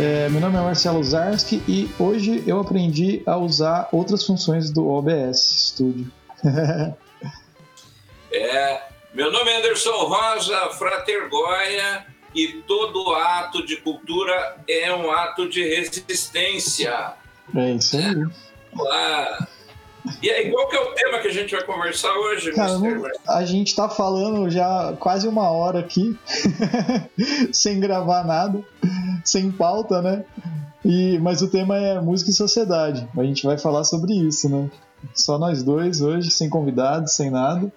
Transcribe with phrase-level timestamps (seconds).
[0.00, 4.88] É, meu nome é Marcelo Zarski e hoje eu aprendi a usar outras funções do
[4.88, 6.08] OBS Studio.
[8.30, 8.82] é,
[9.12, 15.48] meu nome é Anderson Rosa, Frater Goya, e todo ato de cultura é um ato
[15.48, 17.14] de resistência.
[17.56, 18.24] É isso aí.
[18.78, 19.48] Olá.
[20.22, 22.72] E aí, qual que é o tema que a gente vai conversar hoje, Cara,
[23.28, 26.16] A gente tá falando já quase uma hora aqui,
[27.52, 28.62] sem gravar nada,
[29.24, 30.24] sem pauta, né?
[30.84, 33.08] E, mas o tema é música e sociedade.
[33.16, 34.70] A gente vai falar sobre isso, né?
[35.14, 37.70] Só nós dois hoje, sem convidados, sem nada.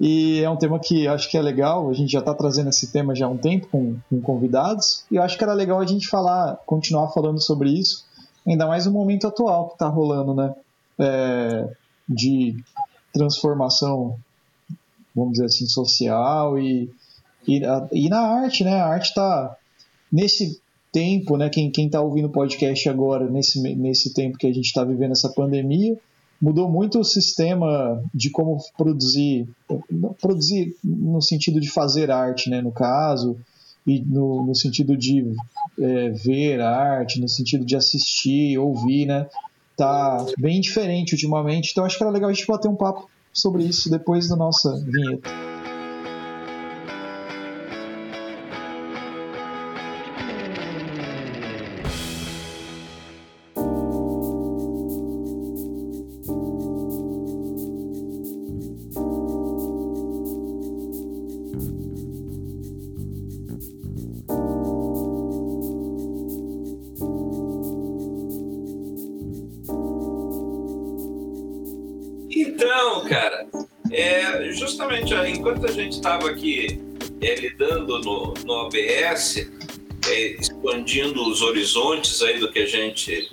[0.00, 2.92] E é um tema que acho que é legal, a gente já está trazendo esse
[2.92, 5.86] tema já há um tempo com, com, convidados, e eu acho que era legal a
[5.86, 8.06] gente falar, continuar falando sobre isso,
[8.46, 10.54] ainda mais no momento atual que está rolando, né?
[10.98, 11.68] É,
[12.08, 12.56] de
[13.12, 14.18] transformação,
[15.14, 16.90] vamos dizer assim, social e,
[17.46, 17.60] e,
[17.92, 18.74] e na arte, né?
[18.74, 19.56] A arte está
[20.10, 20.60] nesse
[20.92, 21.48] tempo, né?
[21.48, 25.28] Quem está ouvindo o podcast agora, nesse, nesse tempo que a gente está vivendo essa
[25.28, 25.98] pandemia,
[26.40, 29.48] mudou muito o sistema de como produzir,
[30.20, 33.36] produzir no sentido de fazer arte, né, no caso,
[33.86, 35.34] e no, no sentido de
[35.78, 39.26] é, ver arte, no sentido de assistir, ouvir, né,
[39.78, 41.70] tá bem diferente ultimamente.
[41.70, 44.76] Então acho que era legal a gente bater um papo sobre isso depois da nossa
[44.84, 45.47] vinheta.
[76.26, 76.80] A gente estava aqui
[77.20, 79.48] é, lidando no, no OBS,
[80.06, 83.30] é, expandindo os horizontes aí do que a gente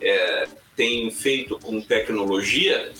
[0.00, 2.92] é, tem feito com tecnologia,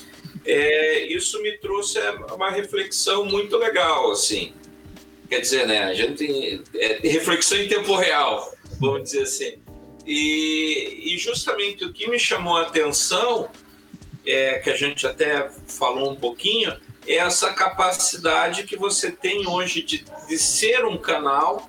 [0.44, 1.98] é, isso me trouxe
[2.34, 4.52] uma reflexão muito legal, assim.
[5.28, 9.58] Quer dizer, né, a gente tem é, reflexão em tempo real, vamos dizer assim.
[10.06, 13.50] E, e justamente o que me chamou a atenção,
[14.24, 16.74] é, que a gente até falou um pouquinho,
[17.08, 21.68] essa capacidade que você tem hoje de, de ser um canal,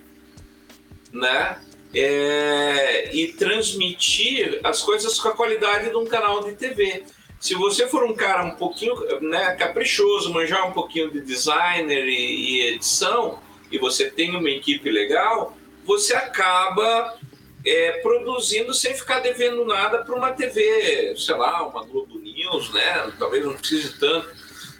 [1.14, 1.62] né?
[1.92, 7.04] É, e transmitir as coisas com a qualidade de um canal de TV.
[7.40, 12.12] Se você for um cara um pouquinho né, caprichoso, manjar um pouquinho de designer e,
[12.12, 13.40] e edição,
[13.72, 17.18] e você tem uma equipe legal, você acaba
[17.66, 23.12] é, produzindo sem ficar devendo nada para uma TV, sei lá, uma Globo News, né?
[23.18, 24.30] Talvez não precise tanto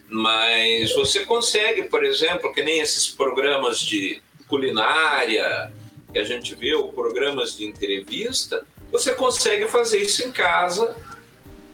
[0.10, 5.72] mas você consegue, por exemplo, que nem esses programas de culinária
[6.12, 10.96] que a gente vê, ou programas de entrevista, você consegue fazer isso em casa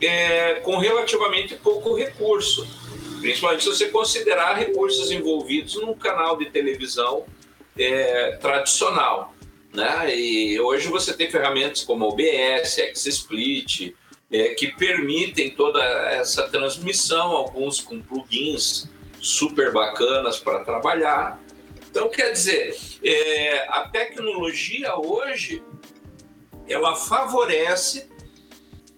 [0.02, 2.68] é, com relativamente pouco recurso.
[3.22, 7.26] Principalmente se você considerar recursos envolvidos num canal de televisão
[7.78, 9.34] é, tradicional.
[9.74, 10.16] Né?
[10.16, 13.96] E hoje você tem ferramentas como OBS, XSplit,
[14.32, 21.42] é, que permitem toda essa transmissão, alguns com plugins super bacanas para trabalhar.
[21.90, 25.64] Então, quer dizer, é, a tecnologia hoje
[26.68, 28.10] ela favorece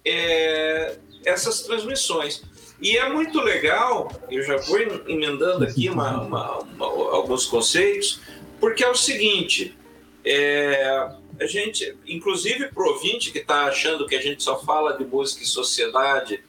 [0.03, 2.43] é, essas transmissões.
[2.81, 8.21] E é muito legal, eu já vou emendando aqui uma, uma, uma, alguns conceitos,
[8.59, 9.75] porque é o seguinte:
[10.23, 11.09] é,
[11.39, 15.05] a gente, inclusive para o ouvinte que está achando que a gente só fala de
[15.05, 16.43] música e sociedade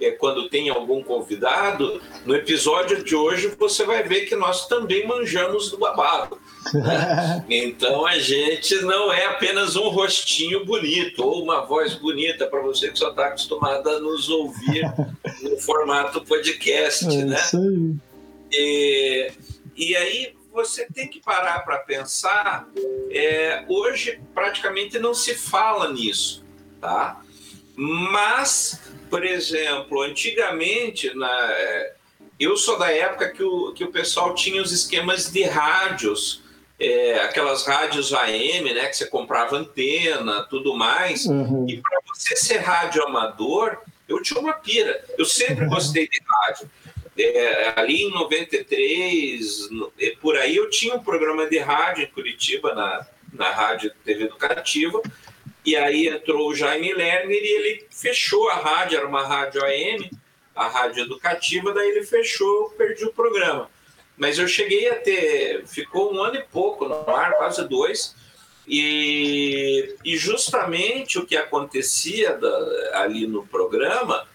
[0.00, 5.06] é, quando tem algum convidado, no episódio de hoje você vai ver que nós também
[5.06, 6.38] manjamos do babado.
[6.72, 7.44] Né?
[7.50, 12.90] então a gente não é apenas um rostinho bonito ou uma voz bonita para você
[12.90, 14.84] que só está acostumado a nos ouvir
[15.42, 17.40] no formato podcast, é né?
[18.52, 19.32] E,
[19.76, 22.68] e aí você tem que parar para pensar.
[23.10, 26.44] É, hoje praticamente não se fala nisso,
[26.80, 27.20] tá?
[27.76, 31.94] Mas, por exemplo, antigamente, na, é,
[32.40, 36.42] eu sou da época que o, que o pessoal tinha os esquemas de rádios,
[36.78, 41.24] é, aquelas rádios AM, né, que você comprava antena, tudo mais.
[41.26, 41.66] Uhum.
[41.68, 43.78] E para você ser rádio amador,
[44.08, 45.04] eu tinha uma pira.
[45.16, 46.68] Eu sempre gostei de rádio.
[47.18, 49.68] É, ali em 93,
[49.98, 54.24] é, por aí, eu tinha um programa de rádio em Curitiba, na, na Rádio TV
[54.24, 55.02] Educativa,
[55.64, 60.10] e aí entrou o Jaime Lerner e ele fechou a rádio, era uma rádio AM,
[60.54, 63.68] a Rádio Educativa, daí ele fechou, perdi o programa.
[64.16, 68.16] Mas eu cheguei a ter, ficou um ano e pouco no ar, quase dois,
[68.66, 74.28] E, e justamente o que acontecia da, ali no programa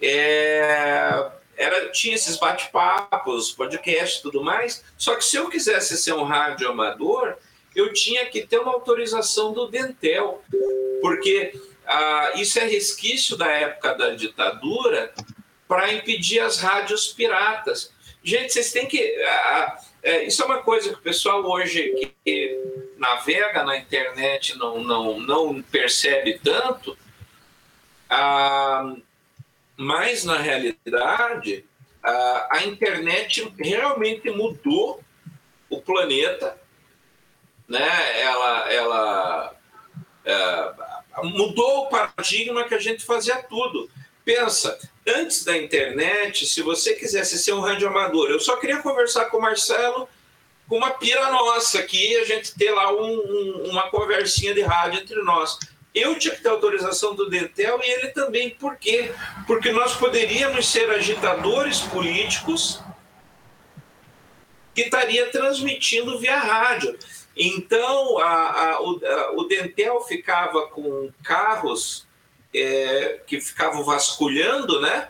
[0.00, 4.84] é, era, tinha esses bate-papos, podcasts e tudo mais.
[4.96, 7.36] Só que se eu quisesse ser um rádio amador,
[7.74, 10.42] eu tinha que ter uma autorização do Dentel,
[11.00, 11.52] porque
[11.86, 15.12] ah, isso é resquício da época da ditadura
[15.66, 17.92] para impedir as rádios piratas.
[18.22, 19.00] Gente, vocês têm que.
[19.22, 22.60] Ah, é, isso é uma coisa que o pessoal hoje que, que
[22.98, 26.96] navega na internet não, não, não percebe tanto.
[28.08, 28.94] Ah,
[29.76, 31.64] mas, na realidade,
[32.02, 35.02] a, a internet realmente mudou
[35.70, 36.58] o planeta,
[37.68, 38.20] né?
[38.20, 39.56] ela, ela
[40.24, 40.74] é,
[41.22, 43.90] mudou o paradigma que a gente fazia tudo.
[44.24, 49.38] Pensa, antes da internet, se você quisesse ser um radioamador, eu só queria conversar com
[49.38, 50.08] o Marcelo
[50.68, 55.00] com uma pira nossa aqui, a gente ter lá um, um, uma conversinha de rádio
[55.00, 55.58] entre nós.
[55.94, 58.50] Eu tinha que ter autorização do Dentel e ele também.
[58.50, 59.12] Por quê?
[59.46, 62.82] Porque nós poderíamos ser agitadores políticos
[64.74, 66.98] que estaria transmitindo via rádio.
[67.36, 72.06] Então, a, a, o, a, o, Dentel ficava com carros
[72.52, 75.08] é, que ficavam vasculhando né,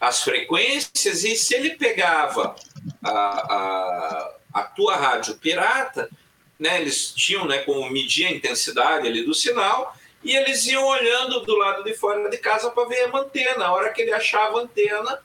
[0.00, 2.54] as frequências, e se ele pegava
[3.02, 6.10] a, a, tua rádio pirata,
[6.58, 9.95] né, eles tinham né, como medir a intensidade ali do sinal,
[10.26, 13.66] e eles iam olhando do lado de fora de casa para ver a antena.
[13.66, 15.22] A hora que ele achava a antena,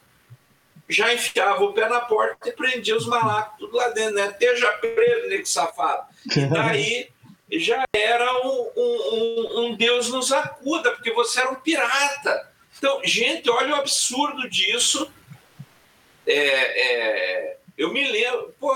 [0.88, 4.27] já enfiava o pé na porta e prendia os malacos tudo lá dentro, né?
[4.27, 6.06] Esteja preso, nego safado.
[6.36, 7.09] E daí
[7.51, 12.51] já era um, um, um, Deus nos acuda, porque você era um pirata.
[12.77, 15.12] Então, gente, olha o absurdo disso.
[16.27, 18.71] É, é, eu me lembro, pô,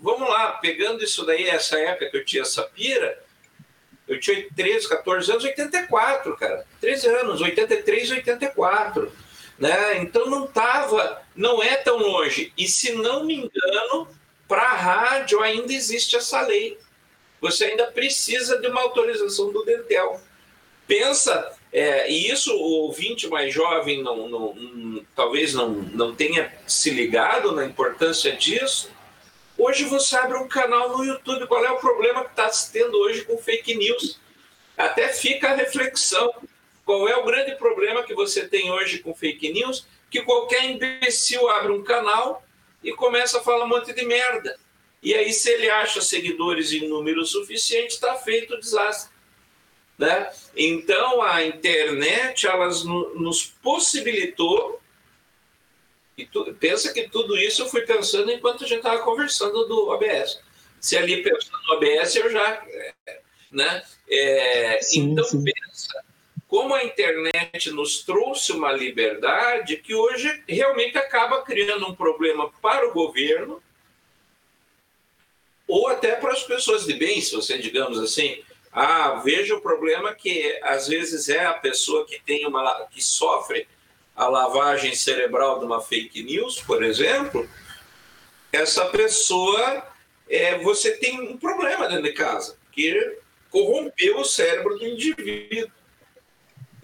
[0.00, 3.20] vamos lá, pegando isso daí, essa época que eu tinha essa pira,
[4.08, 6.66] eu tinha 13, 14 anos, 84, cara.
[6.80, 9.12] 13 anos, 83, 84.
[9.58, 9.98] Né?
[9.98, 12.52] Então não estava, não é tão longe.
[12.56, 14.08] E se não me engano,
[14.46, 16.78] para a rádio ainda existe essa lei.
[17.40, 20.20] Você ainda precisa de uma autorização do Dentel.
[20.86, 26.52] Pensa, é, e isso o ouvinte mais jovem não, não, não, talvez não, não tenha
[26.66, 28.90] se ligado na importância disso,
[29.58, 32.96] Hoje você abre um canal no YouTube, qual é o problema que está se tendo
[32.96, 34.20] hoje com fake news?
[34.76, 36.32] Até fica a reflexão.
[36.84, 39.84] Qual é o grande problema que você tem hoje com fake news?
[40.08, 42.46] Que qualquer imbecil abre um canal
[42.84, 44.56] e começa a falar um monte de merda.
[45.02, 49.12] E aí, se ele acha seguidores em número suficiente, está feito o desastre.
[49.98, 50.30] Né?
[50.56, 54.80] Então, a internet elas nos possibilitou
[56.18, 59.88] e tu, pensa que tudo isso eu fui pensando enquanto a gente estava conversando do
[59.90, 60.40] OBS.
[60.80, 62.66] Se ali pensando no OBS, eu já.
[63.50, 63.82] Né?
[64.10, 65.42] É, sim, então, sim.
[65.44, 66.04] pensa
[66.48, 72.88] como a internet nos trouxe uma liberdade que hoje realmente acaba criando um problema para
[72.88, 73.62] o governo
[75.66, 78.42] ou até para as pessoas de bem, se você, digamos assim,
[78.72, 83.68] ah, veja o problema que às vezes é a pessoa que tem uma que sofre
[84.18, 87.48] a lavagem cerebral de uma fake news, por exemplo,
[88.52, 89.86] essa pessoa,
[90.28, 93.16] é, você tem um problema dentro de casa, que
[93.48, 95.70] corrompeu o cérebro do indivíduo.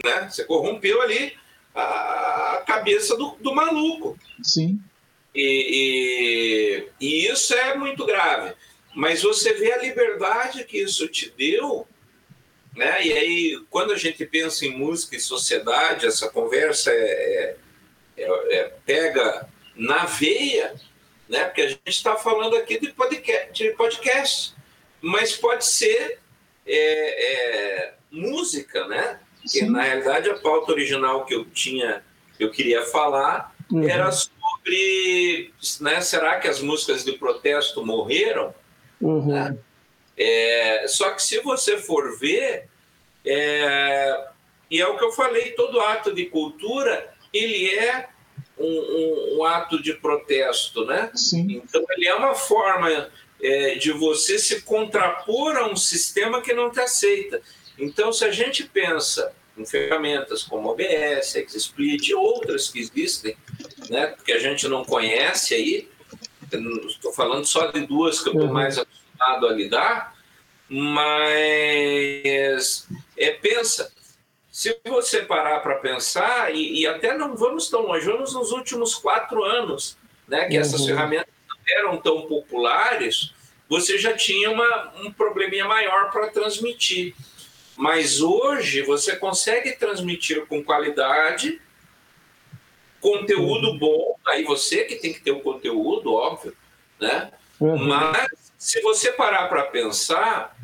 [0.04, 0.28] Né?
[0.30, 1.36] Você corrompeu ali
[1.74, 4.16] a, cabeça do, do maluco.
[4.40, 4.80] Sim.
[5.34, 8.54] E, e, e, isso é muito grave.
[8.94, 11.84] Mas você vê a liberdade que isso te deu
[12.76, 13.06] né?
[13.06, 18.56] E aí, quando a gente pensa em música e sociedade, essa conversa é, é, é,
[18.56, 20.74] é pega na veia,
[21.28, 21.44] né?
[21.44, 24.54] porque a gente está falando aqui de podcast, de podcast,
[25.00, 26.18] mas pode ser
[26.66, 29.20] é, é, música, né?
[29.50, 32.02] Que na realidade a pauta original que eu tinha,
[32.40, 33.86] eu queria falar, uhum.
[33.86, 36.00] era sobre, né?
[36.00, 38.54] Será que as músicas de protesto morreram?
[39.00, 39.26] Uhum.
[39.26, 39.58] Né?
[40.16, 42.68] É, só que se você for ver,
[43.24, 44.28] é,
[44.70, 48.08] e é o que eu falei, todo ato de cultura, ele é
[48.58, 51.10] um, um, um ato de protesto, né?
[51.14, 51.62] Sim.
[51.64, 53.10] Então ele é uma forma
[53.42, 57.42] é, de você se contrapor a um sistema que não te aceita.
[57.78, 63.36] Então se a gente pensa em ferramentas como OBS, XSplit outras que existem,
[63.88, 65.88] né, que a gente não conhece aí,
[66.88, 68.52] estou falando só de duas que eu estou uhum.
[68.52, 70.14] mais acostumado a lidar,
[70.68, 71.24] mas
[73.16, 73.92] é, pensa,
[74.50, 78.94] se você parar para pensar, e, e, até não vamos tão longe, vamos nos últimos
[78.94, 80.60] quatro anos, né, que uhum.
[80.60, 83.32] essas ferramentas não eram tão populares,
[83.68, 87.14] você já tinha uma, um probleminha maior para transmitir.
[87.76, 91.60] Mas hoje você consegue transmitir com qualidade,
[93.00, 93.78] conteúdo uhum.
[93.78, 96.56] bom, aí você que tem que ter o conteúdo, óbvio,
[97.00, 97.32] né?
[97.58, 97.76] Uhum.
[97.88, 100.56] Mas se você parar para pensar,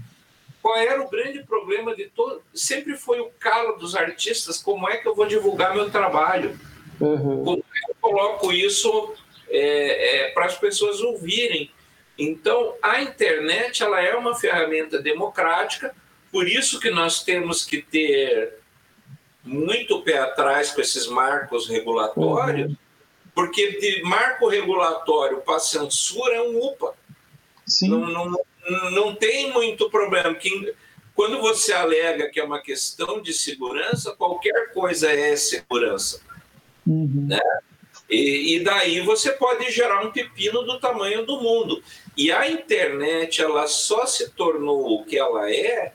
[0.63, 2.43] qual era o grande problema de todo?
[2.55, 6.59] Sempre foi o calo dos artistas, como é que eu vou divulgar meu trabalho?
[6.99, 7.45] Uhum.
[7.45, 9.13] Como é que eu coloco isso
[9.51, 11.71] é, é, para as pessoas ouvirem?
[12.17, 15.95] Então, a internet ela é uma ferramenta democrática,
[16.33, 18.61] por isso que nós temos que ter
[19.45, 22.77] muito pé atrás com esses marcos regulatórios, uhum.
[23.35, 26.99] porque de marco regulatório para censura é um UPA.
[27.71, 27.89] Sim.
[27.89, 30.35] Não, não, não tem muito problema.
[30.35, 30.75] Que,
[31.15, 36.21] quando você alega que é uma questão de segurança, qualquer coisa é segurança.
[36.87, 37.27] Uhum.
[37.29, 37.41] Né?
[38.09, 41.83] E, e, daí você pode gerar um pepino do tamanho do mundo.
[42.17, 45.95] E a internet ela só se tornou o que ela é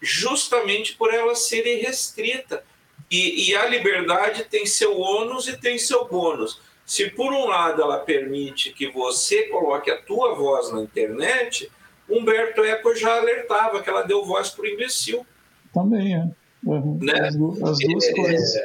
[0.00, 2.64] justamente por ela ser restrita.
[3.10, 6.60] E, e a liberdade tem seu ônus e tem seu bônus.
[6.92, 11.72] Se por um lado ela permite que você coloque a tua voz na internet,
[12.06, 15.26] Humberto Eco já alertava que ela deu voz para o imbecil.
[15.72, 16.28] Também é.
[16.62, 16.98] Uhum.
[17.00, 17.14] Né?
[17.14, 18.60] As, as, duas é, coisas.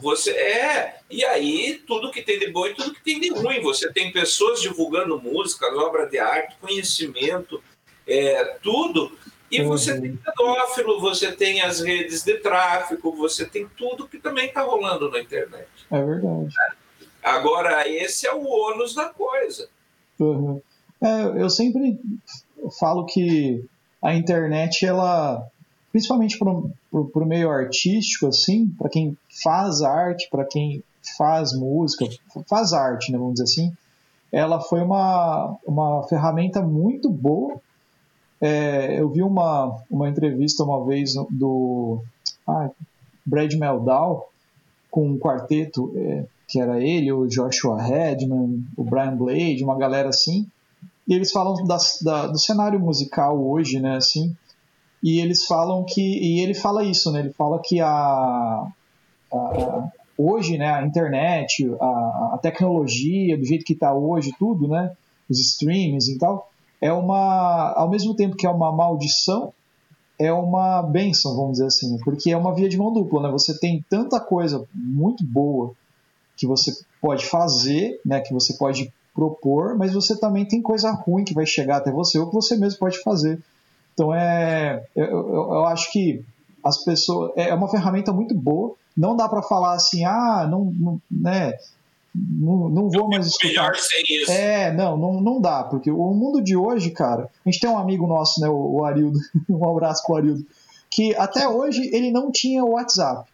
[0.00, 3.60] Você é, e aí tudo que tem de bom e tudo que tem de ruim.
[3.60, 7.62] Você tem pessoas divulgando músicas, obra de arte, conhecimento,
[8.08, 9.12] é, tudo.
[9.50, 9.68] E uhum.
[9.68, 14.62] você tem pedófilo, você tem as redes de tráfico, você tem tudo que também está
[14.62, 15.68] rolando na internet.
[15.90, 16.54] É verdade.
[17.26, 19.68] Agora, esse é o ônus da coisa.
[20.16, 20.60] Uhum.
[21.02, 21.98] É, eu sempre
[22.78, 23.64] falo que
[24.00, 25.44] a internet, ela,
[25.90, 30.84] principalmente para o meio artístico, assim, para quem faz arte, para quem
[31.18, 32.06] faz música,
[32.48, 33.76] faz arte, né, vamos dizer assim,
[34.30, 37.60] ela foi uma, uma ferramenta muito boa.
[38.40, 42.00] É, eu vi uma, uma entrevista uma vez do
[42.46, 42.70] ah,
[43.24, 44.30] Brad Meldau
[44.88, 50.08] com um quarteto, é, que era ele, o Joshua Redman, o Brian Blade, uma galera
[50.08, 50.46] assim,
[51.06, 54.34] e eles falam da, da, do cenário musical hoje, né, assim,
[55.02, 58.66] e eles falam que, e ele fala isso, né, ele fala que a,
[59.32, 59.88] a
[60.18, 64.92] hoje, né, a internet, a, a tecnologia, do jeito que está hoje, tudo, né,
[65.28, 66.50] os streams e tal,
[66.80, 69.52] é uma, ao mesmo tempo que é uma maldição,
[70.18, 73.30] é uma benção, vamos dizer assim, porque é uma via de mão dupla, né?
[73.30, 75.74] Você tem tanta coisa muito boa
[76.36, 78.20] que você pode fazer, né?
[78.20, 82.18] Que você pode propor, mas você também tem coisa ruim que vai chegar até você
[82.18, 83.40] ou que você mesmo pode fazer.
[83.94, 86.22] Então é, eu, eu, acho que
[86.62, 88.74] as pessoas é uma ferramenta muito boa.
[88.94, 91.54] Não dá para falar assim, ah, não, não né,
[92.14, 93.72] não, não vou mais escutar.
[94.30, 97.78] É, não, não, não dá, porque o mundo de hoje, cara, a gente tem um
[97.78, 100.46] amigo nosso, né, o, o Arildo, um abraço pro Arildo,
[100.90, 103.28] que até hoje ele não tinha o WhatsApp.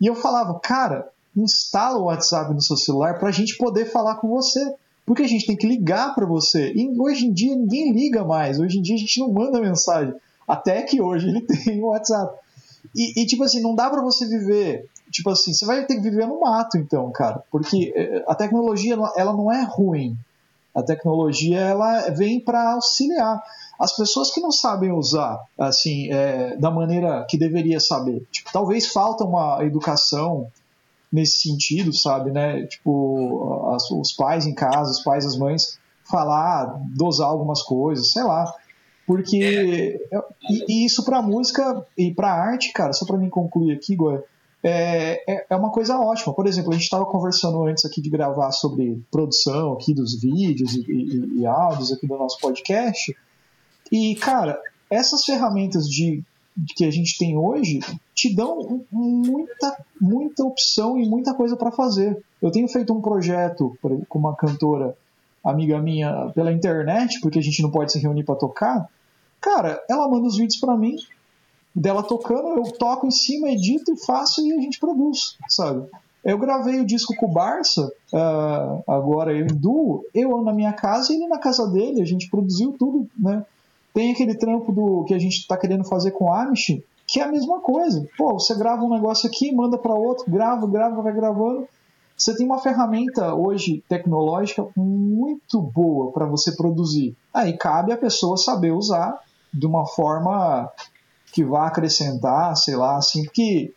[0.00, 4.16] E eu falava, cara, instala o WhatsApp no seu celular para a gente poder falar
[4.16, 4.74] com você.
[5.06, 6.72] Porque a gente tem que ligar para você.
[6.74, 8.58] E hoje em dia ninguém liga mais.
[8.58, 10.14] Hoje em dia a gente não manda mensagem.
[10.48, 12.38] Até que hoje ele tem o WhatsApp.
[12.94, 14.88] E, e tipo assim, não dá para você viver.
[15.10, 17.42] Tipo assim, você vai ter que viver no mato, então, cara.
[17.50, 20.16] Porque eh, a tecnologia, ela não é ruim.
[20.74, 23.42] A tecnologia, ela vem para auxiliar.
[23.78, 28.26] As pessoas que não sabem usar, assim, é, da maneira que deveria saber.
[28.30, 30.48] Tipo, talvez falta uma educação
[31.14, 32.66] nesse sentido, sabe, né?
[32.66, 35.78] Tipo, as, os pais em casa, os pais, as mães,
[36.10, 38.52] falar, dosar algumas coisas, sei lá.
[39.06, 40.00] Porque.
[40.12, 40.18] É.
[40.50, 44.24] E, e, isso pra música e pra arte, cara, só pra mim concluir aqui, Goya,
[44.60, 46.34] é, é, é uma coisa ótima.
[46.34, 50.74] Por exemplo, a gente estava conversando antes aqui de gravar sobre produção aqui dos vídeos
[50.74, 53.16] e, e, e áudios aqui do nosso podcast.
[53.92, 56.24] E, cara, essas ferramentas de
[56.74, 57.78] que a gente tem hoje
[58.14, 62.22] te dão muita, muita opção e muita coisa para fazer.
[62.40, 63.76] Eu tenho feito um projeto
[64.08, 64.96] com uma cantora
[65.42, 68.88] amiga minha pela internet, porque a gente não pode se reunir para tocar.
[69.40, 70.96] Cara, ela manda os vídeos para mim,
[71.74, 75.86] dela tocando, eu toco em cima, edito, faço e a gente produz, sabe?
[76.24, 80.72] Eu gravei o disco com o Barça, uh, agora eu em duo, eu na minha
[80.72, 83.44] casa e ele na casa dele, a gente produziu tudo, né?
[83.92, 86.82] Tem aquele trampo do que a gente está querendo fazer com Amish,
[87.14, 88.04] que é a mesma coisa.
[88.18, 91.68] Pô, você grava um negócio aqui, manda para outro, grava, grava, vai gravando.
[92.16, 97.16] Você tem uma ferramenta hoje tecnológica muito boa para você produzir.
[97.32, 99.16] Aí cabe a pessoa saber usar
[99.52, 100.68] de uma forma
[101.32, 103.72] que vá acrescentar, sei lá, assim, porque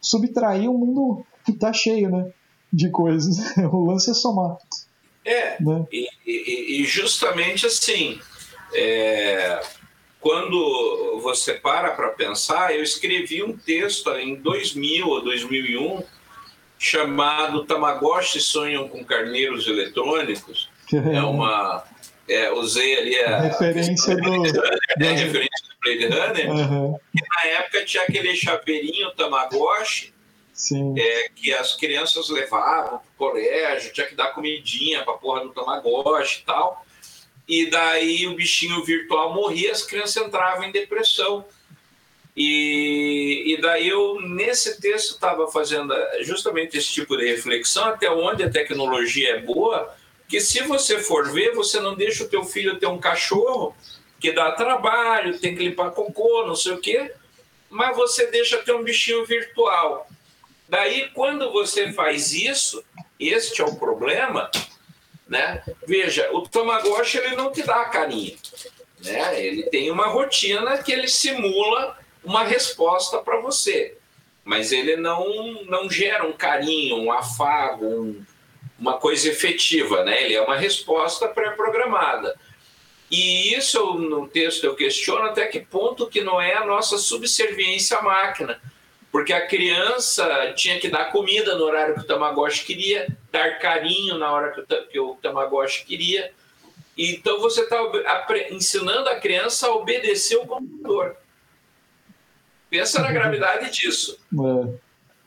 [0.00, 2.32] subtrair o mundo que tá cheio, né,
[2.72, 3.54] de coisas.
[3.70, 4.56] o lance é somar.
[5.26, 5.86] É, né?
[5.92, 8.18] e, e, e justamente assim,
[8.74, 9.60] é,
[10.20, 16.02] quando você para para pensar, eu escrevi um texto em 2000 ou 2001
[16.78, 20.68] chamado Tamagotchi Sonham com Carneiros Eletrônicos.
[20.90, 21.84] É uma.
[22.26, 23.40] É, usei ali a.
[23.40, 24.42] Referência do.
[24.98, 26.50] É, referência do Blade Runner.
[26.50, 26.98] Uhum.
[27.12, 30.14] Que na época tinha aquele chaveirinho Tamagotchi.
[30.98, 36.40] É, que as crianças levavam pro colégio, tinha que dar comidinha pra porra do Tamagotchi
[36.40, 36.84] e tal.
[37.48, 41.46] E daí o bichinho virtual morria, as crianças entravam em depressão.
[42.36, 48.44] E, e daí eu, nesse texto, estava fazendo justamente esse tipo de reflexão, até onde
[48.44, 49.92] a tecnologia é boa,
[50.28, 53.74] que se você for ver, você não deixa o teu filho ter um cachorro
[54.20, 57.12] que dá trabalho, tem que limpar cocô, não sei o quê,
[57.70, 60.06] mas você deixa ter um bichinho virtual.
[60.68, 62.84] Daí, quando você faz isso,
[63.18, 64.50] este é o problema,
[65.28, 65.62] né?
[65.86, 68.36] Veja, o Tamagotchi ele não te dá carinho,
[69.04, 69.44] né?
[69.44, 73.96] Ele tem uma rotina que ele simula uma resposta para você,
[74.44, 78.24] mas ele não, não gera um carinho, um afago, um,
[78.78, 80.22] uma coisa efetiva, né?
[80.22, 82.34] Ele é uma resposta pré-programada.
[83.10, 87.98] E isso no texto eu questiono até que ponto que não é a nossa subserviência
[87.98, 88.60] à máquina,
[89.18, 94.16] porque a criança tinha que dar comida no horário que o Tamagotchi queria, dar carinho
[94.16, 96.30] na hora que o, Tamagotchi queria.
[96.96, 97.76] Então você está
[98.48, 101.16] ensinando a criança a obedecer o computador.
[102.70, 104.20] Pensa na gravidade disso.
[104.32, 104.78] É.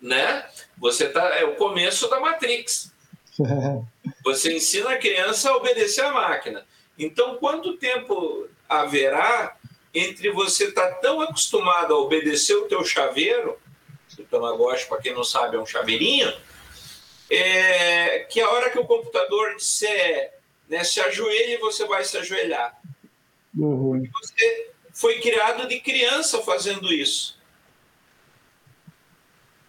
[0.02, 0.46] Né?
[0.78, 2.94] Você tá, é o começo da Matrix.
[4.24, 6.66] Você ensina a criança a obedecer à máquina.
[6.98, 9.58] Então, quanto tempo haverá
[9.94, 13.60] entre você estar tá tão acostumado a obedecer o teu chaveiro,
[14.22, 16.32] o Tamagotchi, para quem não sabe, é um chaveirinho,
[17.30, 20.34] é, que a hora que o computador disser
[20.68, 22.80] né, se ajoelhe, você vai se ajoelhar.
[23.58, 24.10] Uhum.
[24.22, 27.38] Você foi criado de criança fazendo isso.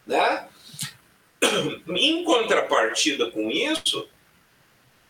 [0.07, 0.48] Né?
[1.88, 4.09] Em contrapartida com isso,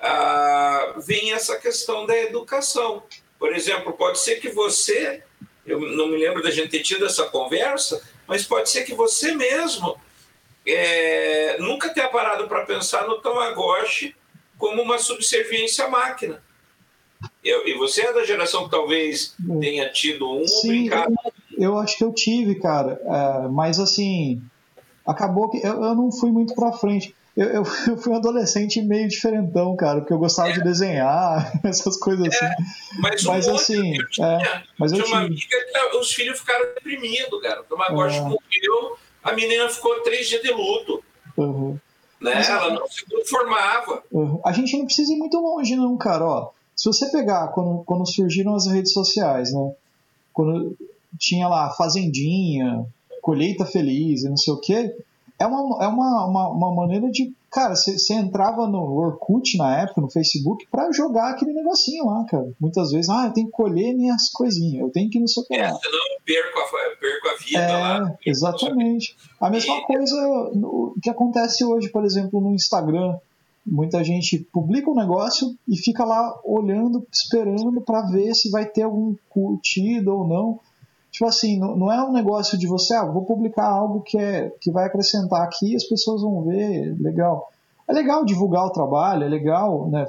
[0.01, 3.03] ah, vem essa questão da educação.
[3.39, 5.23] Por exemplo, pode ser que você,
[5.65, 9.35] eu não me lembro da gente ter tido essa conversa, mas pode ser que você
[9.35, 9.95] mesmo
[10.67, 14.17] é, nunca tenha parado para pensar no Tamagotchi
[14.57, 16.43] como uma subserviência à máquina.
[17.45, 21.15] Eu, e você é da geração que talvez tenha tido um Sim, brincado.
[21.53, 22.99] Eu, eu acho que eu tive, cara.
[23.05, 24.43] É, mas assim,
[25.07, 27.15] acabou que eu, eu não fui muito para frente.
[27.37, 30.53] Eu, eu, eu, fui um adolescente meio diferentão, cara, porque eu gostava é.
[30.53, 32.45] de desenhar, essas coisas assim.
[32.45, 32.57] É,
[32.99, 35.47] mas, mas assim, eu tinha, é, mas eu tinha uma amiga
[35.91, 37.61] que os filhos ficaram deprimidos, cara.
[37.61, 38.21] O Tamagotchi é.
[38.23, 41.03] morreu, a menina ficou três dias de luto.
[41.37, 41.79] Uhum.
[42.21, 42.41] Né?
[42.47, 44.03] Ela não se conformava.
[44.13, 44.41] Uhum.
[44.45, 46.25] A gente não precisa ir muito longe, não, cara.
[46.25, 49.73] Ó, se você pegar quando, quando surgiram as redes sociais, né?
[50.33, 50.77] Quando
[51.19, 52.87] tinha lá Fazendinha,
[53.23, 54.95] Colheita Feliz e não sei o quê,
[55.43, 57.33] é uma, é uma, uma, uma maneira de.
[57.51, 62.51] Cara, você entrava no Orkut na época, no Facebook, para jogar aquele negocinho lá, cara.
[62.59, 65.47] Muitas vezes, ah, eu tenho que colher minhas coisinhas, eu tenho que não sei o
[65.47, 65.55] que.
[65.55, 68.15] É, senão eu perco a, perco a vida é, lá.
[68.25, 69.17] Exatamente.
[69.41, 70.17] A mesma coisa
[70.55, 73.19] no, que acontece hoje, por exemplo, no Instagram.
[73.65, 78.83] Muita gente publica um negócio e fica lá olhando, esperando para ver se vai ter
[78.83, 80.61] algum curtido ou não.
[81.13, 84.71] Tipo assim, não, é um negócio de você, ah, vou publicar algo que, é, que
[84.71, 87.53] vai acrescentar aqui e as pessoas vão ver, legal.
[87.87, 90.07] É legal divulgar o trabalho, é legal, né?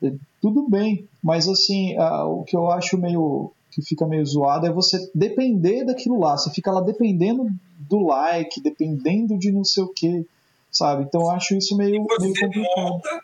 [0.00, 4.72] É, tudo bem, mas assim, o que eu acho meio que fica meio zoado é
[4.72, 6.38] você depender daquilo lá.
[6.38, 7.48] Você fica lá dependendo
[7.80, 10.24] do like, dependendo de não sei o que,
[10.70, 11.02] sabe?
[11.02, 12.92] Então eu acho isso meio, e meio complicado.
[12.92, 13.20] Monta,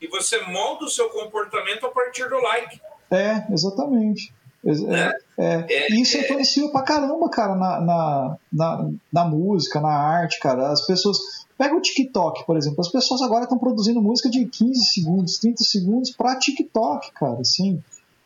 [0.00, 2.80] e você monta o seu comportamento a partir do like.
[3.10, 4.32] É, exatamente.
[4.64, 10.38] É, é, é, isso influencia pra caramba, cara, na, na, na, na, música, na arte,
[10.38, 10.70] cara.
[10.70, 11.18] As pessoas.
[11.58, 12.80] Pega o TikTok, por exemplo.
[12.80, 17.82] As pessoas agora estão produzindo música de 15 segundos, 30 segundos pra TikTok, cara, assim.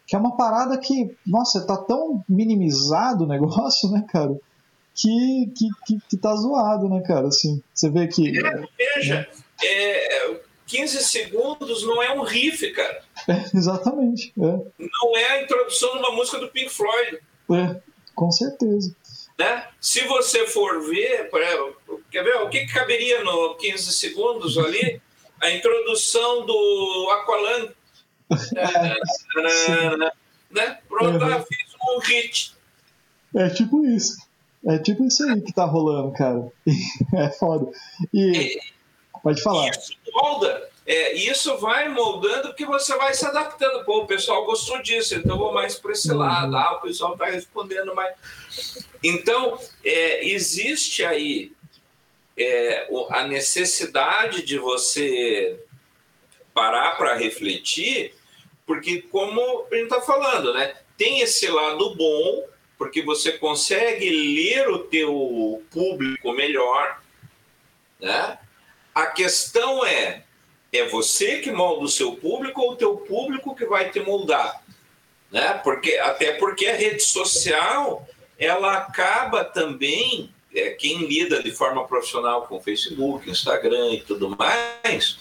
[0.07, 4.39] Que é uma parada que, nossa, tá tão minimizado o negócio, né, cara?
[4.95, 7.29] Que, que, que, que tá zoado, né, cara?
[7.29, 8.39] Assim, você vê que.
[8.39, 9.27] É, veja, né?
[9.65, 13.06] é, 15 segundos não é um riff, cara.
[13.29, 14.33] É, exatamente.
[14.39, 14.43] É.
[14.43, 17.19] Não é a introdução de uma música do Pink Floyd.
[17.53, 17.81] É,
[18.15, 18.95] com certeza.
[19.39, 19.69] Né?
[19.81, 21.31] Se você for ver,
[22.11, 25.01] quer ver o que, caberia no 15 segundos ali?
[25.41, 27.71] A introdução do Aqualung.
[29.39, 29.97] É,
[30.51, 30.79] né?
[30.89, 31.45] Pronto, uhum.
[31.45, 32.57] fiz um hit.
[33.35, 34.17] É tipo isso.
[34.67, 36.51] É tipo isso aí que tá rolando, cara.
[37.15, 37.71] É foda.
[38.13, 38.59] E,
[39.23, 39.71] pode falar.
[39.71, 43.85] Isso molda é, isso vai moldando porque você vai se adaptando.
[43.85, 46.19] Pô, o pessoal gostou disso, então vou mais para esse uhum.
[46.19, 46.57] lado.
[46.57, 48.15] Ah, o pessoal está respondendo mais.
[49.03, 51.53] Então, é, existe aí
[52.37, 55.59] é, a necessidade de você
[56.55, 58.15] parar para refletir,
[58.65, 62.47] porque, como a gente está falando, né, tem esse lado bom,
[62.79, 67.03] porque você consegue ler o teu público melhor,
[68.01, 68.39] né?
[68.95, 70.26] A questão é,
[70.73, 74.63] é você que molda o seu público ou o teu público que vai te moldar?
[75.31, 75.55] Né?
[75.65, 78.07] Porque, até porque a rede social,
[78.39, 85.19] ela acaba também, é, quem lida de forma profissional com Facebook, Instagram e tudo mais,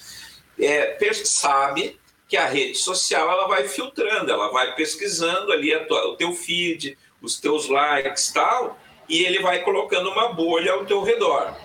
[0.60, 6.16] é, sabe que a rede social ela vai filtrando, ela vai pesquisando ali tua, o
[6.16, 11.56] teu feed, os teus likes tal, e ele vai colocando uma bolha ao teu redor.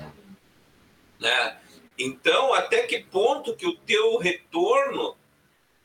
[1.18, 1.56] Né?
[2.00, 5.16] Então, até que ponto que o teu retorno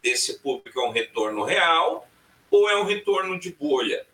[0.01, 2.07] desse público é um retorno real
[2.49, 4.05] ou é um retorno de bolha?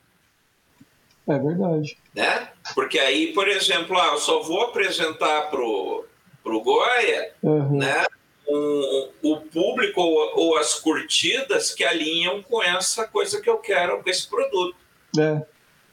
[1.28, 1.98] É verdade.
[2.16, 2.50] Né?
[2.74, 6.06] Porque aí, por exemplo, ah, eu só vou apresentar pro,
[6.44, 7.78] pro Goya, uhum.
[7.78, 8.06] né?
[8.48, 14.04] Um, o público ou, ou, as curtidas que alinham com essa coisa que eu quero,
[14.04, 14.76] com esse produto.
[15.18, 15.42] É.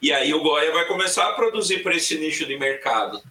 [0.03, 3.23] E aí o Goya vai começar a produzir para esse nicho de mercado.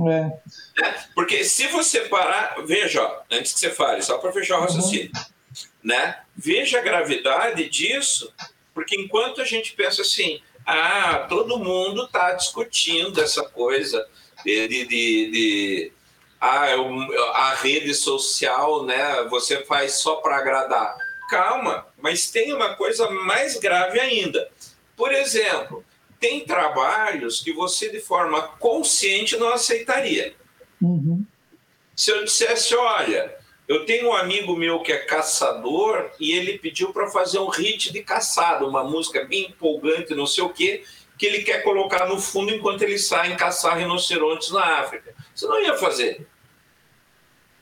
[0.00, 0.80] É.
[0.80, 1.04] Né?
[1.14, 4.64] Porque se você parar, veja, ó, antes que você fale, só para fechar o uhum.
[4.64, 5.22] raciocínio, uhum.
[5.82, 6.20] né?
[6.36, 8.32] Veja a gravidade disso,
[8.74, 14.04] porque enquanto a gente pensa assim, ah, todo mundo está discutindo essa coisa
[14.44, 15.92] de, de, de, de
[16.40, 16.66] ah,
[17.34, 19.22] a rede social, né?
[19.30, 20.96] Você faz só para agradar.
[21.30, 24.50] Calma, mas tem uma coisa mais grave ainda.
[24.96, 25.84] Por exemplo,
[26.24, 30.34] tem trabalhos que você, de forma consciente, não aceitaria.
[30.80, 31.22] Uhum.
[31.94, 33.36] Se eu dissesse, olha,
[33.68, 37.92] eu tenho um amigo meu que é caçador e ele pediu para fazer um hit
[37.92, 40.82] de caçada, uma música bem empolgante, não sei o quê,
[41.18, 45.14] que ele quer colocar no fundo enquanto ele sai em caçar rinocerontes na África.
[45.34, 46.26] Você não ia fazer.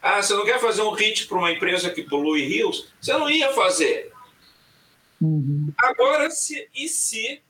[0.00, 2.92] Ah, você não quer fazer um hit para uma empresa que polui rios?
[3.00, 4.12] Você não ia fazer.
[5.20, 5.72] Uhum.
[5.78, 7.42] Agora, se, e se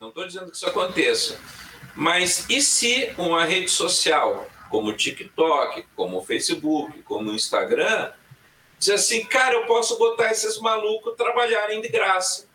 [0.00, 1.38] não estou dizendo que isso aconteça.
[1.94, 8.10] Mas e se uma rede social, como o TikTok, como o Facebook, como o Instagram,
[8.78, 12.48] diz assim, cara, eu posso botar esses malucos trabalharem de graça.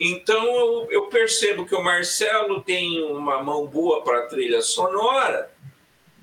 [0.00, 5.52] Então eu, eu percebo que o Marcelo tem uma mão boa para trilha sonora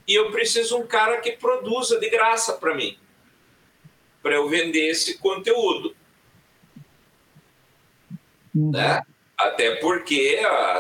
[0.07, 2.97] e eu preciso um cara que produza de graça para mim,
[4.23, 5.95] para eu vender esse conteúdo.
[8.53, 8.71] Uhum.
[8.71, 9.03] Né?
[9.43, 10.39] Até porque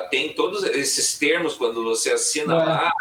[0.09, 2.57] tem todos esses termos quando você assina é.
[2.57, 2.91] lá,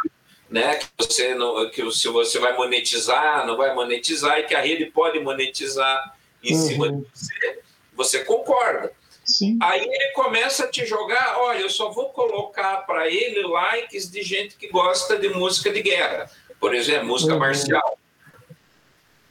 [0.48, 0.76] né?
[0.76, 4.86] Que você não, que se você vai monetizar, não vai monetizar e que a rede
[4.86, 6.66] pode monetizar em uhum.
[6.66, 7.60] cima de você,
[7.94, 8.92] você concorda.
[9.24, 9.58] Sim.
[9.62, 14.22] Aí ele começa a te jogar, olha, eu só vou colocar para ele likes de
[14.22, 17.38] gente que gosta de música de guerra, por exemplo, música uhum.
[17.38, 17.98] marcial.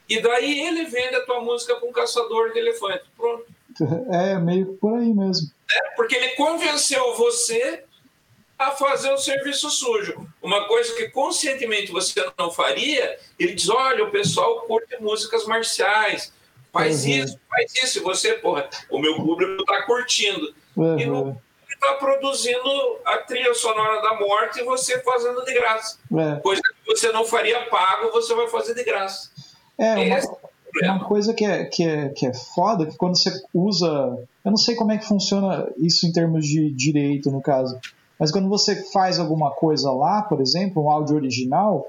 [0.08, 3.04] E daí ele vende a tua música com caçador de elefante.
[3.15, 3.46] Pronto.
[4.12, 5.48] É, meio por aí mesmo.
[5.72, 7.84] É, porque ele convenceu você
[8.58, 10.28] a fazer o serviço sujo.
[10.42, 16.34] Uma coisa que conscientemente você não faria, ele diz: olha, o pessoal curte músicas marciais.
[16.72, 17.12] Faz uhum.
[17.12, 18.00] isso, faz isso.
[18.00, 20.54] E você, porra, o meu público está curtindo.
[20.76, 21.00] Uhum.
[21.00, 21.42] E não
[21.80, 25.98] está produzindo a trilha sonora da morte e você fazendo de graça.
[26.12, 26.40] É.
[26.42, 29.32] Coisa que você não faria pago, você vai fazer de graça.
[29.80, 30.38] É, uma,
[30.86, 33.88] uma coisa que é, que, é, que é foda, que quando você usa.
[34.46, 37.78] Eu não sei como é que funciona isso em termos de direito, no caso.
[38.20, 41.88] Mas quando você faz alguma coisa lá, por exemplo, um áudio original,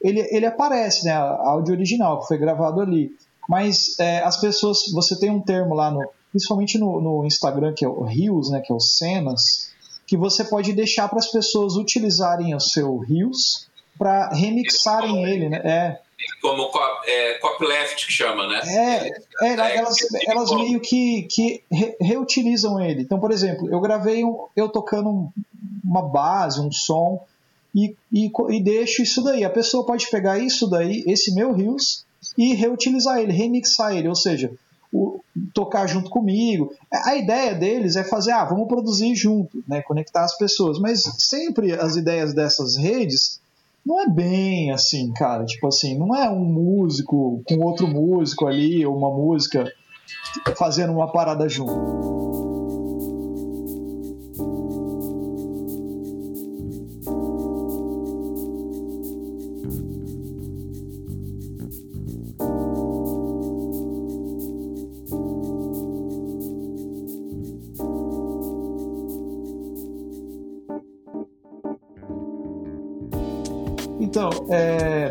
[0.00, 1.12] ele, ele aparece, né?
[1.12, 3.10] Áudio original, que foi gravado ali.
[3.48, 4.78] Mas é, as pessoas.
[4.92, 8.60] Você tem um termo lá, no, principalmente no, no Instagram, que é o Rios, né?
[8.60, 9.72] Que é o Cenas,
[10.06, 15.58] que você pode deixar para as pessoas utilizarem o seu Rios para remixarem ele, né?
[15.58, 16.00] É
[16.40, 16.70] como
[17.04, 18.60] é, copyleft que chama, né?
[18.64, 23.02] É, é, é elas, elas meio que, que re, reutilizam ele.
[23.02, 25.32] Então, por exemplo, eu gravei um, eu tocando
[25.84, 27.24] uma base, um som,
[27.74, 29.44] e, e, e deixo isso daí.
[29.44, 32.04] A pessoa pode pegar isso daí, esse meu rios,
[32.36, 34.52] e reutilizar ele, remixar ele, ou seja,
[34.92, 35.20] o,
[35.54, 36.72] tocar junto comigo.
[36.90, 40.78] A ideia deles é fazer, ah, vamos produzir junto, né, conectar as pessoas.
[40.78, 43.40] Mas sempre as ideias dessas redes
[43.84, 45.44] não é bem assim, cara.
[45.44, 49.70] Tipo assim, não é um músico com outro músico ali, ou uma música
[50.56, 52.41] fazendo uma parada junto.
[74.02, 75.10] Então, é,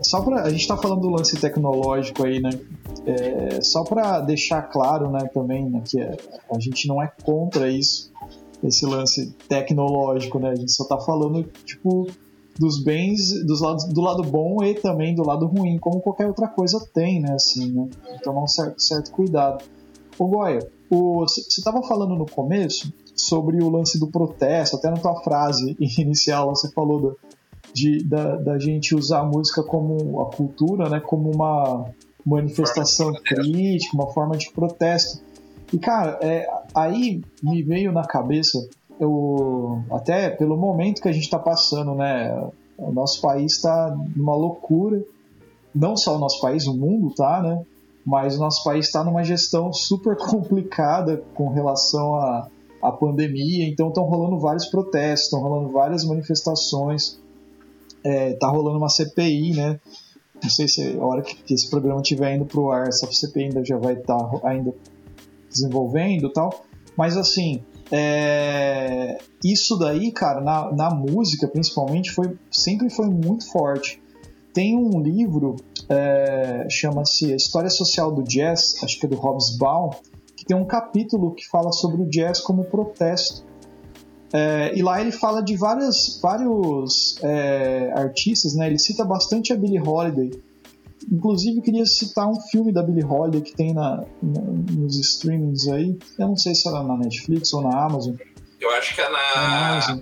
[0.00, 2.50] só para a gente está falando do lance tecnológico aí, né?
[3.04, 8.12] É, só para deixar claro, né, também, né, que a gente não é contra isso,
[8.62, 10.50] esse lance tecnológico, né?
[10.50, 12.06] A gente só está falando, tipo,
[12.58, 16.48] dos bens, dos lados, do lado bom e também do lado ruim, como qualquer outra
[16.48, 17.32] coisa tem, né?
[17.32, 17.88] Assim, né?
[18.14, 19.64] Então, um certo, certo cuidado.
[20.18, 25.20] Ô, Goya, você estava falando no começo sobre o lance do protesto, até na tua
[25.22, 27.18] frase inicial você falou do,
[27.72, 31.00] de, da, da gente usar a música como a cultura, né?
[31.00, 31.86] Como uma
[32.24, 35.22] manifestação crítica, uma forma de protesto.
[35.72, 38.58] E, cara, é, aí me veio na cabeça
[39.00, 42.50] eu, até pelo momento que a gente está passando, né?
[42.76, 45.02] O nosso país está numa loucura.
[45.74, 47.62] Não só o nosso país, o mundo tá, né?
[48.04, 52.48] Mas o nosso país está numa gestão super complicada com relação à,
[52.82, 53.68] à pandemia.
[53.68, 57.20] Então estão rolando vários protestos, estão rolando várias manifestações.
[58.04, 59.80] É, tá rolando uma CPI, né?
[60.42, 63.44] Não sei se a hora que, esse programa estiver indo para o ar, essa CPI
[63.44, 64.72] ainda já vai estar tá ainda
[65.50, 66.64] desenvolvendo tal.
[66.96, 74.00] Mas assim, é, isso daí, cara, na, na música principalmente, foi, sempre foi muito forte.
[74.52, 75.56] Tem um livro,
[75.88, 79.90] é, chama-se História Social do Jazz, acho que é do Hobsbawm,
[80.36, 83.44] que tem um capítulo que fala sobre o jazz como protesto.
[84.32, 88.66] É, e lá ele fala de várias, vários é, artistas, né?
[88.66, 90.30] ele cita bastante a Billie Holiday,
[91.10, 94.40] Inclusive, queria citar um filme da Billie Holiday que tem na, na,
[94.72, 95.98] nos streamings aí.
[96.18, 98.14] Eu não sei se era na Netflix ou na Amazon.
[98.60, 99.98] Eu acho que é na, é na Amazon.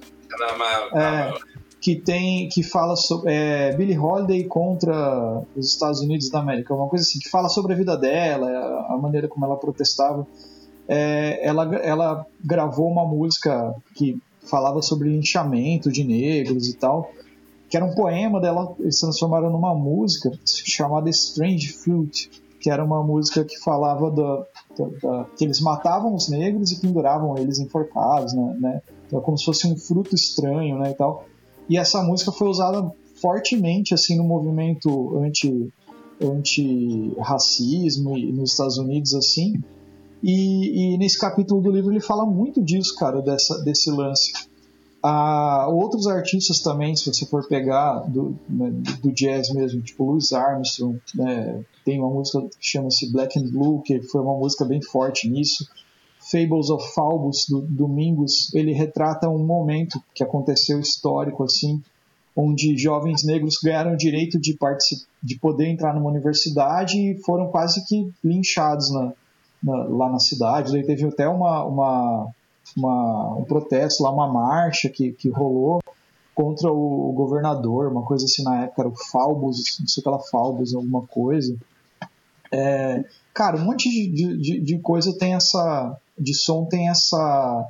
[0.93, 1.35] É na, é,
[1.81, 6.89] que tem que fala sobre é, Billie Holiday contra os Estados Unidos da América, uma
[6.89, 10.27] coisa assim que fala sobre a vida dela, a, a maneira como ela protestava.
[10.89, 14.19] É, ela, ela gravou uma música que
[14.49, 17.11] falava sobre linchamento de negros e tal
[17.69, 23.03] que era um poema dela, eles transformaram numa música chamada Strange Fruit, que era uma
[23.03, 24.47] música que falava da,
[24.79, 28.83] da, da que eles matavam os negros e penduravam eles enforcados, né, né?
[29.07, 31.25] Então, como se fosse um fruto estranho, né, e tal.
[31.69, 35.73] E essa música foi usada fortemente assim no movimento anti
[36.21, 39.61] anti racismo nos Estados Unidos assim.
[40.23, 44.33] E, e, nesse capítulo do livro ele fala muito disso, cara, dessa, desse lance
[45.09, 50.33] Há outros artistas também, se você for pegar do, né, do jazz mesmo, tipo Louis
[50.33, 54.83] Armstrong, né, tem uma música que chama-se Black and Blue, que foi uma música bem
[54.83, 55.65] forte nisso.
[56.19, 61.81] Fables of Falbus, do Domingos, ele retrata um momento que aconteceu histórico, assim,
[62.35, 64.59] onde jovens negros ganharam o direito de,
[65.23, 69.13] de poder entrar numa universidade e foram quase que linchados na,
[69.63, 70.73] na, lá na cidade.
[70.73, 72.33] Daí teve até uma, uma
[72.75, 75.81] uma, um protesto lá, uma marcha que, que rolou
[76.35, 80.19] contra o, governador, uma coisa assim na época, era o Falbus, não sei que era
[80.19, 81.57] Falbus, alguma coisa.
[82.53, 85.99] É, cara, um monte de, de, de coisa tem essa.
[86.19, 87.67] de som tem essa.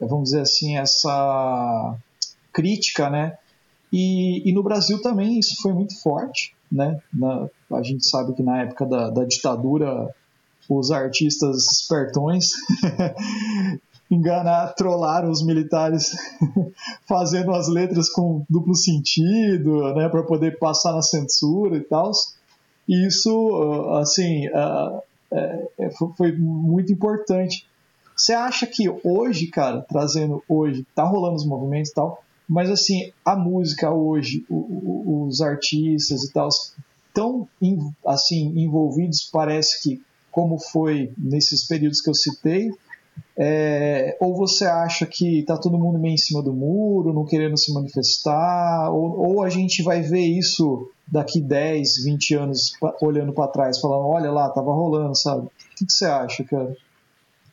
[0.00, 1.96] vamos dizer assim, essa
[2.52, 3.38] crítica, né?
[3.92, 7.00] E, e no Brasil também isso foi muito forte, né?
[7.12, 10.14] Na, a gente sabe que na época da, da ditadura
[10.68, 12.50] os artistas espertões
[14.10, 16.16] enganar, trollar os militares
[17.06, 22.10] fazendo as letras com duplo sentido, né, para poder passar na censura e tal.
[22.88, 27.66] E isso, ah, assim, uh, é, foi muito importante.
[28.16, 33.12] Você acha que hoje, cara, trazendo hoje, tá rolando os movimentos e tal, mas assim,
[33.24, 36.48] a música hoje, os artistas e tal,
[37.12, 37.46] tão
[38.06, 42.70] assim envolvidos, parece que como foi nesses períodos que eu citei,
[43.36, 47.56] é, ou você acha que está todo mundo meio em cima do muro, não querendo
[47.56, 53.50] se manifestar, ou, ou a gente vai ver isso daqui 10, 20 anos olhando para
[53.50, 55.46] trás, falando: olha lá, tava rolando, sabe?
[55.46, 56.76] O que, que você acha, cara?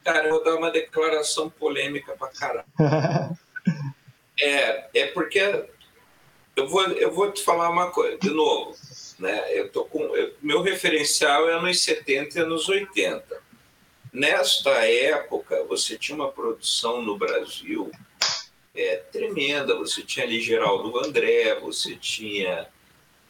[0.04, 2.66] Cara, eu vou dar uma declaração polêmica pra caralho.
[4.40, 5.66] é, é porque
[6.56, 8.76] eu vou, eu vou te falar uma coisa, de novo,
[9.20, 9.58] né?
[9.58, 13.46] Eu tô com, eu, meu referencial é anos 70 e anos 80
[14.16, 17.92] Nesta época, você tinha uma produção no Brasil
[18.74, 19.76] é, tremenda.
[19.76, 22.66] Você tinha ali Geraldo André, você tinha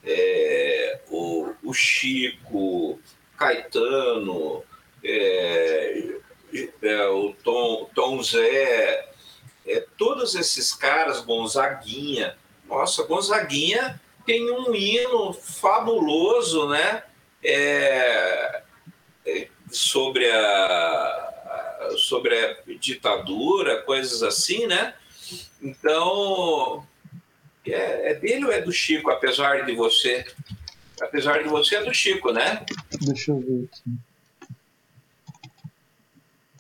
[0.04, 3.00] é, o, o, Chico,
[3.36, 4.64] Caetano,
[5.04, 6.20] é,
[6.84, 9.10] é o Tom, Tom Zé,
[9.66, 12.38] é, todos esses caras, Gonzaguinha.
[12.68, 17.04] Nossa, Gonzaguinha tem um hino fabuloso, né?
[17.44, 18.62] É,
[19.26, 24.94] é sobre a, sobre a ditadura, coisas assim, né?
[25.62, 26.86] Então,
[27.68, 30.24] É, é dele ou é do Chico, apesar de você?
[31.02, 32.64] Apesar de você, é do Chico, né?
[33.02, 33.92] Deixa eu ver aqui.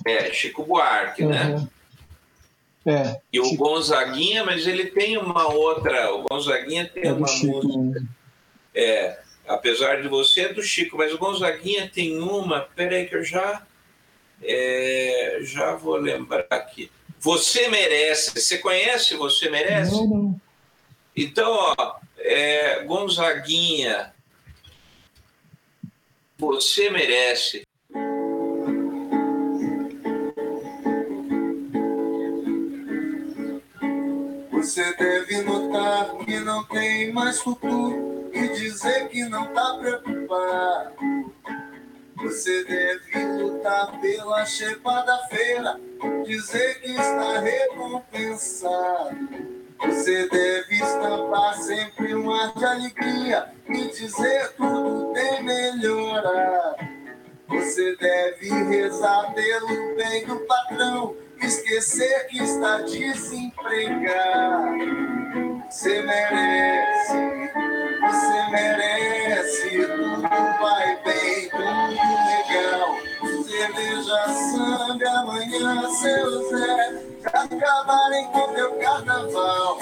[0.07, 1.29] É, Chico Buarque, uhum.
[1.29, 1.67] né?
[2.85, 3.19] É.
[3.33, 6.13] E o Gonzaguinha, mas ele tem uma outra.
[6.13, 7.99] O Gonzaguinha tem é uma Chico, música.
[7.99, 8.07] Né?
[8.75, 12.61] É, apesar de você é do Chico, mas o Gonzaguinha tem uma.
[12.61, 13.65] Peraí, que eu já.
[14.43, 16.91] É, já vou lembrar aqui.
[17.19, 18.39] Você merece.
[18.39, 19.91] Você conhece Você Merece?
[19.91, 20.41] Não, não.
[21.15, 24.13] Então, ó, é, Gonzaguinha,
[26.37, 27.65] você merece.
[34.65, 41.31] Você deve notar que não tem mais futuro e dizer que não tá preocupado.
[42.15, 45.79] Você deve lutar pela chepa da feira,
[46.25, 49.15] dizer que está recompensado.
[49.85, 56.87] Você deve estampar sempre um ar de alegria e dizer tudo tem melhorado.
[57.49, 64.75] Você deve rezar pelo bem do patrão esquecer que está desempregado.
[65.69, 67.51] Você merece,
[68.01, 70.21] você merece, tudo
[70.61, 71.63] vai bem, tudo
[72.27, 72.95] legal.
[73.43, 79.79] Cerveja, sangue, amanhã, seu Zé, acabarem com teu carnaval.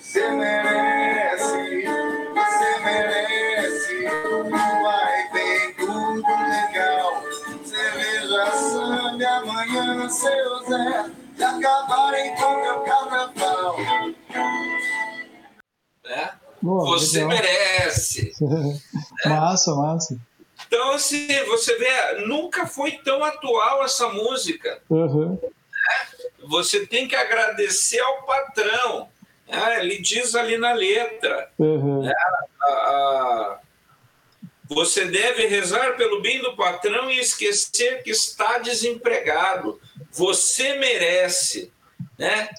[0.00, 1.47] Você merece,
[9.38, 13.76] sangue, amanhã, seu Zé, e acabarem com teu carnaval.
[16.04, 16.30] É?
[16.60, 17.30] Boa, você legal.
[17.30, 18.32] merece.
[19.24, 20.18] massa, massa.
[20.66, 24.82] Então, assim, você vê, nunca foi tão atual essa música.
[24.90, 25.38] Uhum.
[26.48, 29.08] Você tem que agradecer ao patrão.
[29.46, 29.80] Né?
[29.80, 31.50] Ele diz ali na letra.
[31.58, 32.02] Uhum.
[32.02, 32.12] Né?
[32.60, 33.58] A, a,
[34.68, 39.80] você deve rezar pelo bem do patrão e esquecer que está desempregado.
[40.12, 41.72] Você merece.
[42.18, 42.50] Né?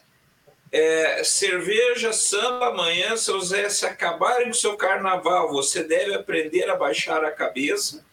[0.71, 6.75] É, cerveja, samba, amanhã, seu Zé, se acabarem com seu carnaval, você deve aprender a
[6.75, 8.03] baixar a cabeça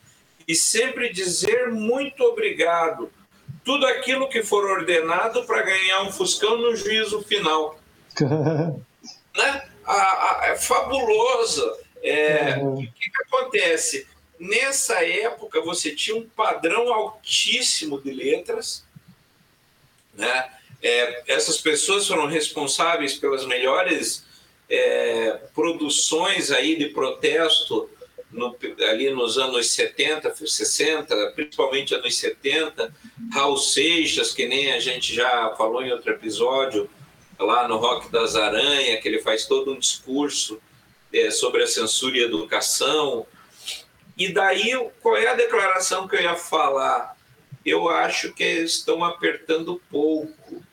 [0.47, 3.11] e sempre dizer muito obrigado.
[3.65, 7.79] Tudo aquilo que for ordenado para ganhar um fuscão no juízo final.
[8.21, 9.69] né?
[9.85, 11.86] A, a, é fabulosa.
[12.03, 12.75] É, uhum.
[12.75, 14.07] O que, que acontece?
[14.39, 18.85] Nessa época, você tinha um padrão altíssimo de letras,
[20.15, 20.51] né?
[20.83, 24.25] É, essas pessoas foram responsáveis pelas melhores
[24.69, 27.89] é, produções aí de protesto
[28.31, 28.57] no,
[28.91, 32.95] ali nos anos 70, 60, principalmente anos 70.
[33.33, 36.89] Raul Seixas, que nem a gente já falou em outro episódio,
[37.39, 40.61] lá no Rock das Aranhas, que ele faz todo um discurso
[41.13, 43.27] é, sobre a censura e educação.
[44.17, 47.17] E daí, qual é a declaração que eu ia falar?
[47.65, 50.65] Eu acho que estão apertando pouco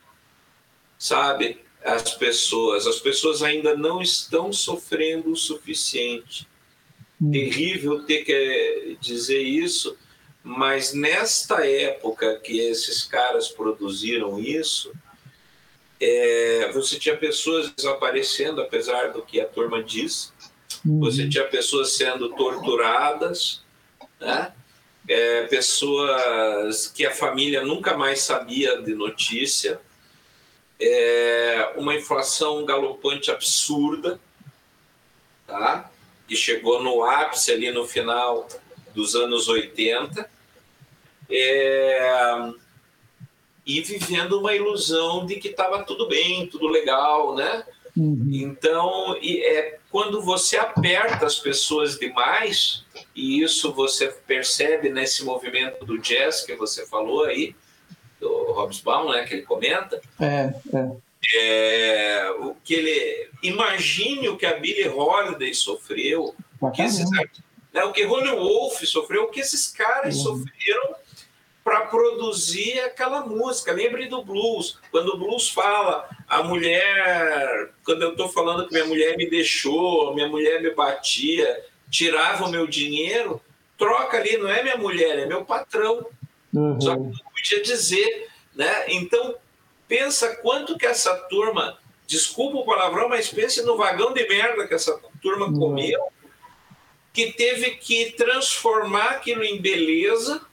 [1.04, 1.58] sabe?
[1.84, 6.48] As pessoas, as pessoas ainda não estão sofrendo o suficiente.
[7.20, 7.30] Hum.
[7.30, 9.94] Terrível ter que dizer isso,
[10.42, 14.92] mas nesta época que esses caras produziram isso,
[16.00, 20.32] é, você tinha pessoas desaparecendo, apesar do que a turma diz.
[20.84, 21.00] Uhum.
[21.00, 23.62] Você tinha pessoas sendo torturadas,
[24.20, 24.52] né?
[25.06, 29.78] É, pessoas que a família nunca mais sabia de notícia
[30.80, 34.18] é, uma inflação galopante absurda,
[35.46, 35.90] tá?
[36.26, 38.48] que chegou no ápice ali no final
[38.94, 40.28] dos anos 80,
[41.30, 42.52] é,
[43.66, 47.64] e vivendo uma ilusão de que estava tudo bem, tudo legal, né?
[47.96, 48.28] Uhum.
[48.32, 52.84] Então, é, quando você aperta as pessoas demais,
[53.14, 57.54] e isso você percebe nesse movimento do jazz que você falou aí,
[58.20, 60.00] do Hobsbawm, né, que ele comenta.
[60.20, 61.04] É, é.
[61.36, 67.08] É, o que ele imagine o que a Billie Holiday sofreu, o que, esses,
[67.72, 70.22] né, o que Ronnie Wolf sofreu, o que esses caras uhum.
[70.22, 70.96] sofreram
[71.64, 73.72] para produzir aquela música.
[73.72, 78.84] Lembre do blues, quando o blues fala a mulher, quando eu estou falando que minha
[78.84, 83.40] mulher me deixou, minha mulher me batia, tirava o meu dinheiro,
[83.78, 86.06] troca ali, não é minha mulher, é meu patrão.
[86.52, 86.78] Uhum.
[86.80, 88.84] Só que não podia dizer, né?
[88.88, 89.34] Então,
[89.88, 94.74] pensa quanto que essa turma, desculpa o palavrão, mas pense no vagão de merda que
[94.74, 95.58] essa turma uhum.
[95.58, 96.00] comeu,
[97.10, 100.44] que teve que transformar aquilo em beleza,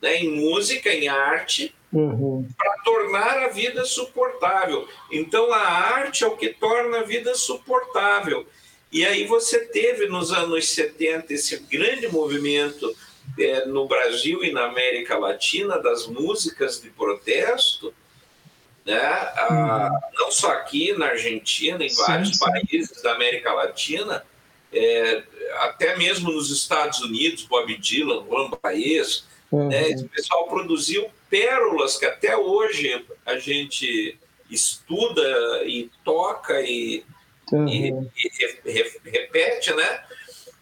[0.00, 2.46] né, em música, em arte, uhum.
[2.56, 4.88] para tornar a vida suportável.
[5.10, 8.46] Então a arte é o que torna a vida suportável.
[8.90, 12.94] E aí você teve nos anos 70 esse grande movimento
[13.38, 17.92] é, no Brasil e na América Latina das músicas de protesto,
[18.86, 18.98] né?
[18.98, 22.38] Ah, não só aqui na Argentina, em sim, vários sim.
[22.38, 24.24] países da América Latina,
[24.72, 25.22] é,
[25.60, 29.68] até mesmo nos Estados Unidos, Bob Dylan, Juan Baez, uhum.
[29.68, 29.90] né?
[29.90, 34.18] esse pessoal produziu pérolas que até hoje a gente
[34.50, 37.04] estuda e toca e,
[37.52, 37.68] uhum.
[37.68, 37.92] e,
[38.64, 40.04] e repete, né?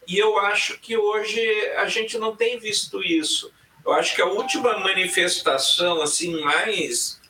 [0.06, 1.40] E eu acho que hoje
[1.76, 3.52] a gente não tem visto isso.
[3.84, 7.20] Eu acho que a última manifestação assim mais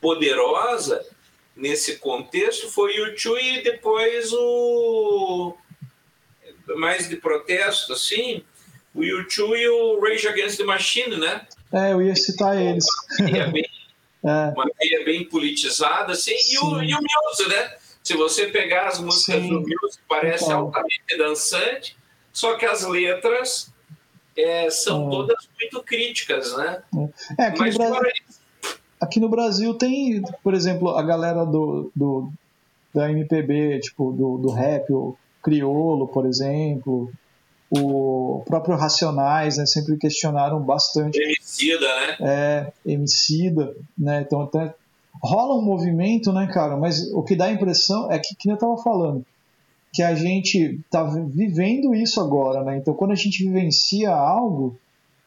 [0.00, 1.04] poderosa
[1.56, 5.56] nesse contexto foi o Chu e depois o
[6.76, 8.44] mais de protesto assim,
[8.94, 11.46] o U2 e o Rage Against the Machine, né?
[11.72, 12.84] É, eu ia citar eles.
[13.20, 13.64] Uma bem,
[14.24, 14.52] é.
[14.54, 17.74] uma via bem politizada, assim, e o, e o Muse, né?
[18.02, 19.48] Se você pegar as músicas Sim.
[19.48, 20.60] do Muse, parece então.
[20.60, 21.96] altamente dançante,
[22.32, 23.72] só que as letras
[24.36, 25.10] é, são é.
[25.10, 26.82] todas muito críticas, né?
[27.38, 28.24] É, aqui, Mas, no Brasil,
[29.00, 32.32] aqui no Brasil tem, por exemplo, a galera do, do
[32.94, 37.10] da MPB, tipo, do, do rap, o Criolo, por exemplo,
[37.76, 41.18] o próprio Racionais, né, sempre questionaram bastante.
[41.18, 42.16] Emicida, né?
[42.20, 44.22] É, Emicida, né?
[44.26, 44.74] Então até
[45.22, 46.76] rola um movimento, né, cara?
[46.76, 49.24] Mas o que dá a impressão é que, que eu tava falando,
[49.92, 52.76] que a gente está vivendo isso agora, né?
[52.78, 54.76] Então, quando a gente vivencia algo,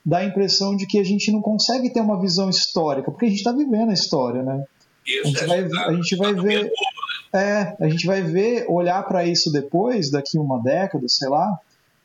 [0.05, 3.29] dá a impressão de que a gente não consegue ter uma visão histórica, porque a
[3.29, 4.63] gente está vivendo a história, né?
[5.05, 6.71] Isso, a gente é vai, a gente vai tá ver,
[7.33, 11.57] é, a gente vai ver, olhar para isso depois, daqui uma década, sei lá,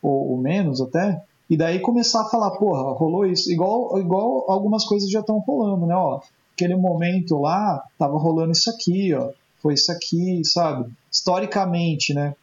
[0.03, 4.85] ou, ou, menos até, e daí começar a falar, porra, rolou isso, igual, igual algumas
[4.85, 5.95] coisas já estão rolando, né?
[5.95, 6.21] Ó,
[6.55, 9.31] aquele momento lá, tava rolando isso aqui, ó,
[9.61, 10.91] foi isso aqui, sabe?
[11.11, 12.35] Historicamente, né?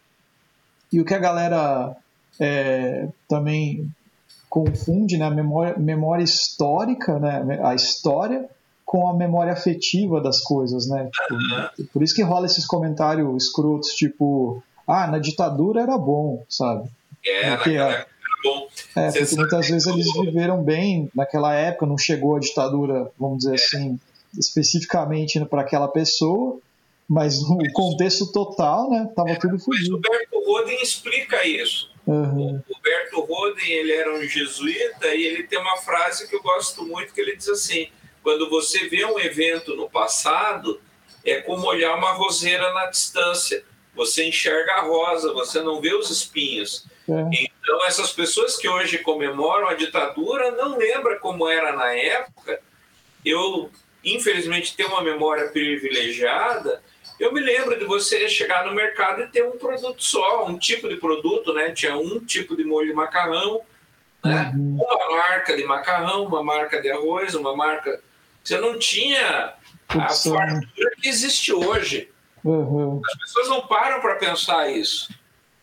[0.91, 1.95] E o que a galera
[2.39, 3.89] é, também
[4.49, 8.49] confunde, né, a memória, memória histórica, né, a história
[8.83, 11.11] com a memória afetiva das coisas, né?
[11.75, 16.89] Tipo, por isso que rola esses comentários escrotos, tipo, ah, na ditadura era bom, sabe?
[17.25, 18.67] É, porque, naquela época era bom.
[18.95, 23.51] É, porque muitas vezes eles viveram bem naquela época, não chegou a ditadura, vamos dizer
[23.51, 23.55] é.
[23.55, 23.99] assim,
[24.37, 26.59] especificamente para aquela pessoa,
[27.07, 29.93] mas no contexto total, né, tava tudo fodido.
[29.93, 31.89] o Roberto Roden explica isso.
[32.05, 32.61] Uhum.
[32.67, 36.83] O Roberto Roden, ele era um jesuíta e ele tem uma frase que eu gosto
[36.85, 37.87] muito que ele diz assim:
[38.23, 40.79] quando você vê um evento no passado,
[41.25, 43.63] é como olhar uma roseira na distância.
[43.95, 46.85] Você enxerga a rosa, você não vê os espinhos.
[47.09, 47.49] É.
[47.61, 52.59] Então, essas pessoas que hoje comemoram a ditadura não lembram como era na época.
[53.25, 53.69] Eu,
[54.03, 56.81] infelizmente, tenho uma memória privilegiada
[57.19, 60.87] eu me lembro de você chegar no mercado e ter um produto só, um tipo
[60.87, 61.71] de produto, né?
[61.71, 63.61] Tinha um tipo de molho de macarrão,
[64.23, 64.53] né?
[64.55, 64.77] Uhum.
[64.81, 68.01] Uma marca de macarrão, uma marca de arroz, uma marca.
[68.41, 69.53] Você não tinha
[69.89, 72.09] a fartura que existe hoje.
[72.41, 73.01] Uhum.
[73.05, 75.13] As pessoas não param para pensar isso.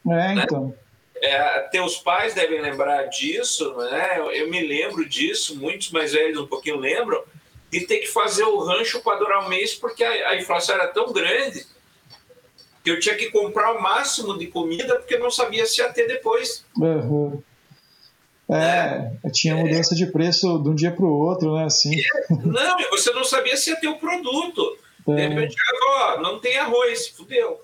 [0.07, 0.43] É, né?
[0.45, 0.75] então.
[1.23, 4.19] É, teus pais devem lembrar disso, né?
[4.19, 7.23] Eu, eu me lembro disso, muitos mais velhos um pouquinho lembram
[7.71, 10.89] de ter que fazer o rancho para durar um mês, porque a, a, inflação era
[10.89, 11.67] tão grande
[12.85, 16.07] que eu tinha que comprar o máximo de comida porque não sabia se ia ter
[16.07, 16.65] depois.
[16.79, 17.43] Uhum.
[18.49, 19.97] É, é, tinha mudança é.
[19.97, 21.65] de preço de um dia para o outro, né?
[21.65, 21.99] Assim.
[21.99, 24.79] É, não, você não sabia se ia ter o produto.
[25.07, 25.29] De é.
[25.29, 27.61] repente, ó, não tem arroz, fudeu.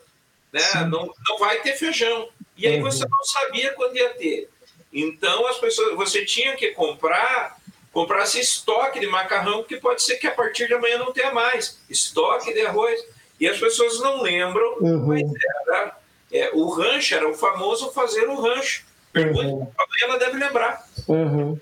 [0.53, 0.61] Né?
[0.88, 2.28] Não, não vai ter feijão.
[2.62, 2.84] E aí uhum.
[2.84, 4.48] você não sabia quando ia ter.
[4.92, 7.60] Então as pessoas, você tinha que comprar
[7.92, 11.78] comprasse estoque de macarrão, que pode ser que a partir de amanhã não tenha mais,
[11.90, 12.98] estoque de arroz.
[13.38, 15.06] E as pessoas não lembram, uhum.
[15.06, 15.22] mas
[15.66, 15.98] era,
[16.32, 18.86] é, o rancho era o famoso fazer o rancho.
[19.12, 19.72] Pergunta, uhum.
[20.02, 20.88] ela deve lembrar.
[21.06, 21.60] Uhum.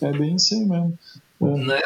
[0.00, 0.98] É bem assim mesmo.
[1.40, 1.66] Uhum.
[1.66, 1.82] Né?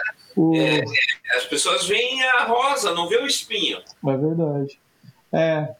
[0.54, 3.80] É, é, as pessoas veem a rosa, não vê o espinho.
[4.06, 4.78] É verdade.
[5.32, 5.74] É,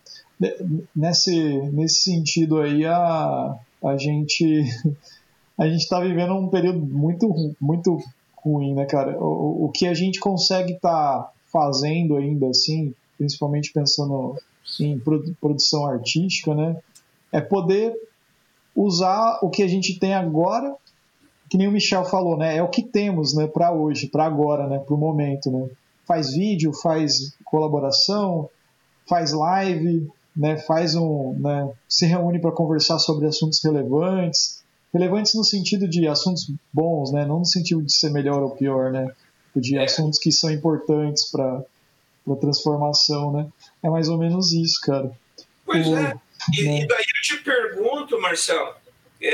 [0.95, 4.65] nesse, nesse sentido aí, a, a gente
[5.59, 7.99] a gente está vivendo um período muito, muito
[8.37, 9.19] ruim, né, cara?
[9.19, 14.37] O, o que a gente consegue estar tá fazendo ainda, assim, principalmente pensando
[14.81, 15.01] em
[15.41, 16.77] produção artística, né,
[17.33, 17.95] é poder
[18.75, 20.75] usar o que a gente tem agora,
[21.49, 24.67] que nem o Michel falou, né, é o que temos, né, para hoje, para agora,
[24.67, 25.69] né, para o momento, né.
[26.05, 28.49] Faz vídeo, faz colaboração,
[29.09, 34.63] faz live, né, faz um, né, se reúne para conversar sobre assuntos relevantes,
[34.93, 37.25] relevantes no sentido de assuntos bons, né?
[37.27, 39.11] Não no sentido de ser melhor ou pior, né?
[39.55, 39.85] de É.
[39.85, 41.63] assuntos que são importantes para
[42.29, 43.49] a transformação, né?
[43.83, 45.11] É mais ou menos isso, cara.
[45.65, 46.15] Pois O- é.
[46.59, 46.81] E, né?
[46.83, 48.75] e daí eu te pergunto, Marcelo,
[49.21, 49.29] é,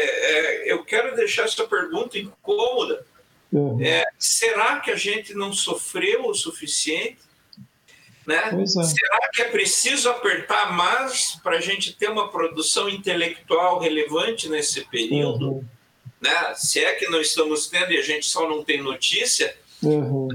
[0.68, 3.04] é, eu quero deixar essa pergunta incômoda.
[3.52, 3.82] Uhum.
[3.82, 7.18] É, será que a gente não sofreu o suficiente?
[8.26, 8.36] Né?
[8.36, 8.66] É.
[8.66, 14.82] Será que é preciso apertar mais para a gente ter uma produção intelectual relevante nesse
[14.84, 15.50] período?
[15.50, 15.64] Uhum.
[16.20, 16.54] Né?
[16.54, 20.28] Se é que não estamos tendo e a gente só não tem notícia, Uhum.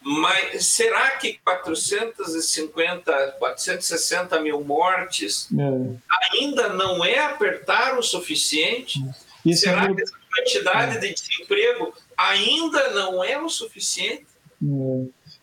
[0.00, 5.96] mas será que 450, 460 mil mortes É.
[6.32, 8.98] ainda não é apertar o suficiente?
[9.44, 14.26] E esse Será número- que essa quantidade de desemprego ainda não é o suficiente?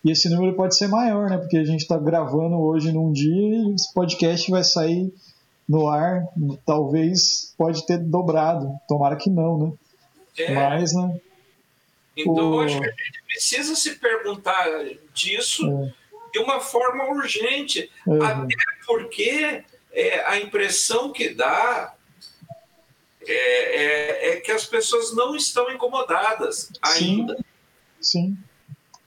[0.04, 0.08] É.
[0.08, 1.38] E esse número pode ser maior, né?
[1.38, 3.30] Porque a gente está gravando hoje num dia
[3.70, 5.14] e esse podcast vai sair
[5.68, 6.24] no ar.
[6.66, 8.72] Talvez pode ter dobrado.
[8.88, 9.74] Tomara que não, né?
[10.38, 11.20] É, Mas, né?
[12.18, 14.66] então, o- acho que a gente precisa se perguntar
[15.14, 15.94] disso É.
[16.34, 18.24] de uma forma urgente, Uhum.
[18.24, 18.56] até
[18.88, 21.94] porque é, a impressão que dá
[23.28, 27.20] é, é- é que as pessoas não estão incomodadas Sim.
[27.20, 27.38] ainda,
[28.00, 28.38] Sim.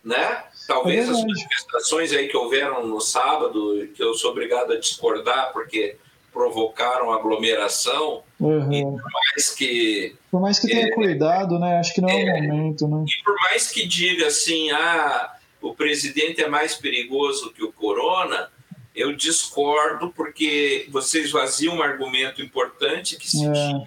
[0.05, 0.45] Né?
[0.69, 5.53] Talvez É as manifestações aí que houveram no sábado, que eu sou obrigado a discordar
[5.53, 5.97] porque
[6.33, 8.99] provocaram aglomeração, Uhum.
[9.37, 10.91] mas que Por mais que tenha É.
[10.91, 11.79] cuidado, né?
[11.79, 13.05] Acho que não é o momento, né?
[13.09, 15.33] E por mais que diga assim, ah,
[15.63, 18.51] o presidente é mais perigoso que o corona,
[18.95, 23.53] eu discordo porque você esvazia um argumento importante que se É.
[23.53, 23.87] tinha.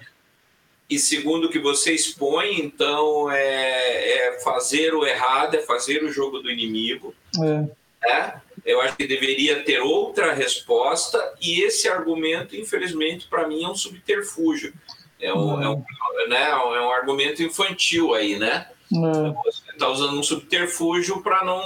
[0.89, 6.11] E segundo o que você expõe, então é, é fazer o errado, é fazer o
[6.11, 7.13] jogo do inimigo.
[7.43, 7.65] É.
[8.07, 8.41] Né?
[8.65, 13.75] Eu acho que deveria ter outra resposta e esse argumento, infelizmente, para mim é um
[13.75, 14.73] subterfúgio.
[15.19, 15.83] É um, é um,
[16.29, 18.67] né, é um argumento infantil aí, né?
[18.93, 19.33] É.
[19.45, 21.61] Você está usando um subterfúgio para não.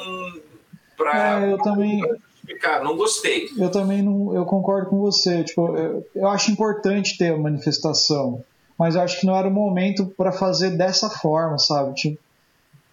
[0.98, 2.02] para É, eu também,
[2.38, 2.84] explicar.
[2.84, 3.50] Não gostei.
[3.58, 5.44] eu também não, eu concordo com você.
[5.44, 8.44] Tipo, eu, eu acho importante ter a manifestação,
[8.82, 11.94] mas eu acho que não era o momento para fazer dessa forma, sabe?
[11.94, 12.18] Tinha,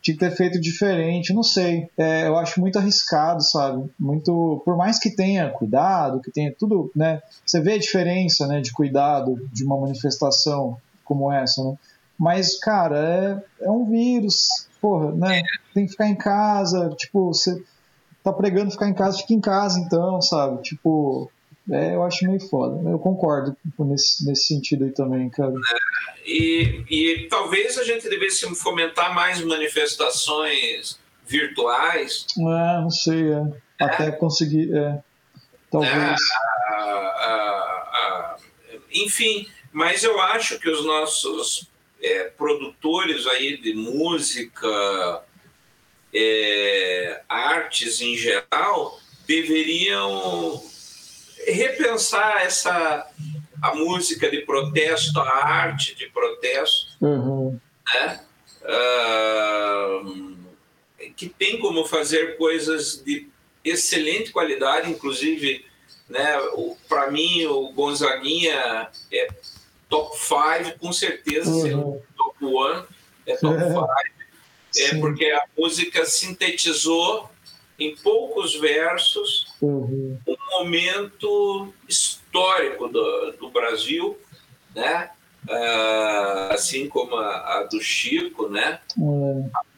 [0.02, 1.32] tinha que ter feito diferente.
[1.32, 1.88] Não sei.
[1.96, 3.88] É, eu acho muito arriscado, sabe?
[3.98, 7.22] Muito, por mais que tenha cuidado, que tenha tudo, né?
[7.42, 11.74] Você vê a diferença, né, de cuidado de uma manifestação como essa, né?
[12.18, 15.40] Mas, cara, é, é um vírus, porra, né?
[15.72, 17.64] Tem que ficar em casa, tipo, você
[18.22, 20.60] tá pregando ficar em casa, fica em casa então, sabe?
[20.60, 21.30] Tipo,
[21.70, 22.88] é, eu acho meio foda.
[22.88, 25.52] Eu concordo nesse, nesse sentido aí também, cara.
[26.24, 32.26] E, e talvez a gente devesse fomentar mais manifestações virtuais.
[32.36, 33.46] É, não sei, é.
[33.80, 34.98] Até conseguir, é.
[35.70, 36.20] Talvez.
[36.70, 38.36] Ah,
[38.92, 41.68] enfim, mas eu acho que os nossos
[42.02, 45.22] é, produtores aí de música,
[46.14, 50.62] é, artes em geral, deveriam
[51.50, 53.06] repensar essa
[53.60, 57.58] a música de protesto, a arte de protesto, Uhum.
[57.94, 58.20] né?
[58.64, 60.00] Ah,
[61.16, 63.28] que tem como fazer coisas de
[63.64, 65.64] excelente qualidade, inclusive,
[66.08, 66.36] né?
[66.88, 69.28] Para mim o Gonzaguinha é
[69.88, 71.70] top 5, com certeza, Uhum.
[71.70, 72.84] não top 1,
[73.26, 73.56] é top
[74.70, 77.28] 5, é porque a música sintetizou
[77.78, 80.18] em poucos versos Uhum.
[80.26, 84.18] um momento histórico do, do Brasil,
[84.74, 85.10] né?
[85.48, 88.80] Ah, assim como a, a do Chico, né?
[88.96, 89.68] É.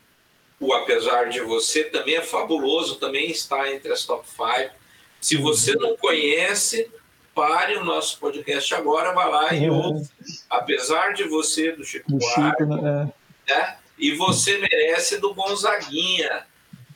[0.59, 4.75] O Apesar de Você também é fabuloso, também está entre as top 5.
[5.21, 6.91] Se você não conhece,
[7.35, 9.71] pare o nosso podcast agora, vá lá e É.
[9.71, 10.11] ouça
[10.49, 13.13] Apesar de Você, do Chico Do Buarque, Chico, né?
[13.49, 13.77] né?
[13.99, 16.47] E você merece do Gonzaguinha,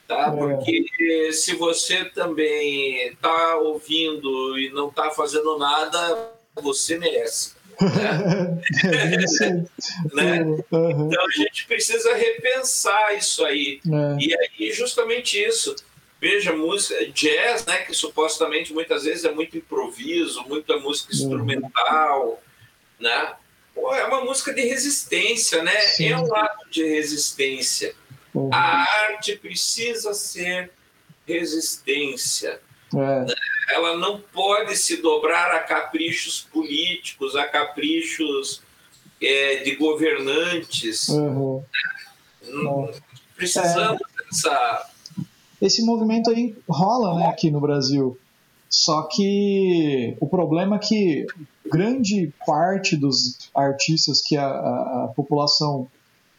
[0.07, 0.29] tá?
[0.29, 0.37] É.
[0.37, 7.55] Porque se você também está ouvindo e não está fazendo nada, você merece.
[7.81, 8.85] É.
[9.45, 10.15] é.
[10.15, 10.43] Né?
[10.71, 11.07] Uhum.
[11.07, 13.81] Então a gente precisa repensar isso aí.
[13.87, 14.25] É.
[14.25, 15.75] E aí, justamente isso.
[16.21, 21.19] Veja, música, jazz, né, que supostamente muitas vezes é muito improviso, muita música Uhum.
[21.19, 22.43] instrumental,
[22.99, 23.35] né?
[23.75, 25.79] Pô, é uma música de resistência, né?
[25.81, 26.13] Sim.
[26.13, 27.95] É um ato de resistência.
[28.35, 28.51] Uhum.
[28.53, 30.71] A arte precisa ser
[31.27, 32.61] resistência.
[32.95, 33.75] É.
[33.75, 38.63] Ela não pode se dobrar a caprichos políticos, a caprichos
[39.23, 41.09] é, de governantes.
[41.09, 41.63] Uhum.
[42.43, 42.91] Não-
[43.37, 44.91] Precisamos dessa.
[45.61, 48.19] Esse movimento aí rola né, aqui no Brasil.
[48.69, 51.27] Só que o problema é que
[51.67, 55.89] grande parte dos artistas que a, a- a população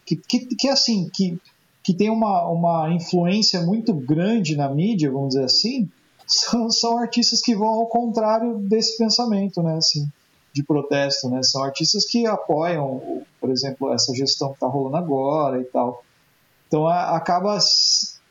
[0.06, 1.38] que, que, que assim que
[1.86, 5.88] que tem uma, uma influência muito grande na mídia, vamos dizer assim,
[6.26, 10.10] são, são artistas que vão ao contrário desse pensamento, né, assim,
[10.52, 11.44] de protesto, né?
[11.44, 16.04] São artistas que apoiam, por exemplo, essa gestão que está rolando agora e tal.
[16.68, 17.56] Então a, acaba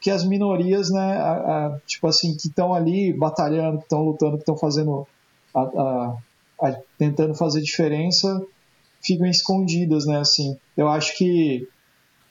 [0.00, 4.32] que as minorias, né, a, a, tipo assim, que estão ali batalhando, que estão lutando,
[4.32, 5.06] que estão fazendo,
[6.98, 8.44] tentando fazer diferença,
[9.00, 10.58] ficam escondidas, né, assim.
[10.76, 11.68] Eu acho que,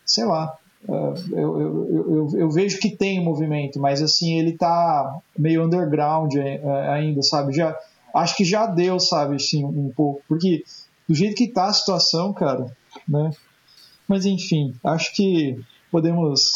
[0.05, 0.57] sei lá,
[0.87, 6.33] eu, eu, eu, eu, vejo que tem movimento, mas assim, ele tá meio underground
[6.91, 7.53] ainda, sabe?
[7.53, 7.77] Já,
[8.13, 10.21] acho que já deu, sabe, assim, um pouco.
[10.27, 10.63] Porque
[11.07, 12.75] do jeito que tá a situação, cara,
[13.07, 13.31] né?
[14.07, 15.59] Mas enfim, acho que
[15.89, 16.51] podemos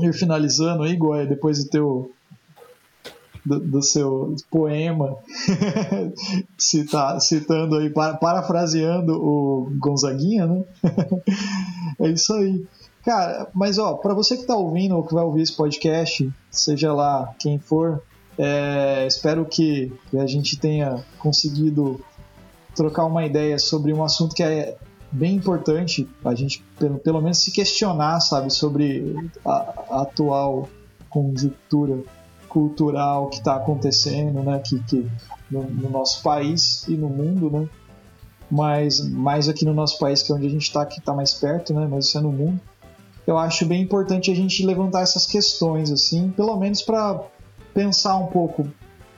[0.00, 2.12] ir finalizando aí, Goya, depois do teu
[3.44, 5.16] do, do seu poema,
[6.56, 10.64] Cita, citando aí, parafraseando o Gonzaguinha, né?
[12.00, 12.64] é isso aí.
[13.04, 16.92] Cara, mas ó, para você que tá ouvindo ou que vai ouvir esse podcast, seja
[16.94, 18.02] lá quem for,
[18.38, 22.00] é, espero que, que a gente tenha conseguido
[22.74, 24.76] trocar uma ideia sobre um assunto que é
[25.12, 29.50] bem importante a gente pelo, pelo menos se questionar, sabe, sobre a,
[29.90, 30.68] a atual
[31.10, 32.02] conjuntura
[32.48, 35.06] cultural que está acontecendo, né, que, que
[35.50, 37.68] no, no, nosso país e no mundo, né,
[38.50, 41.34] mas mais aqui no nosso país que é onde a gente está, que está mais
[41.34, 42.60] perto, né, mas isso é no mundo
[43.26, 47.20] eu acho bem importante a gente levantar essas questões, assim, pelo menos para
[47.72, 48.68] pensar um pouco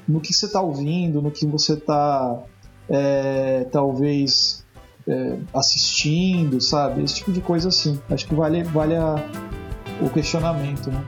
[0.07, 2.43] no que você está ouvindo, no que você está
[2.89, 4.65] é, talvez
[5.07, 7.03] é, assistindo, sabe?
[7.03, 8.01] Esse tipo de coisa assim.
[8.09, 9.17] Acho que vale, vale a,
[10.01, 11.05] o questionamento, né?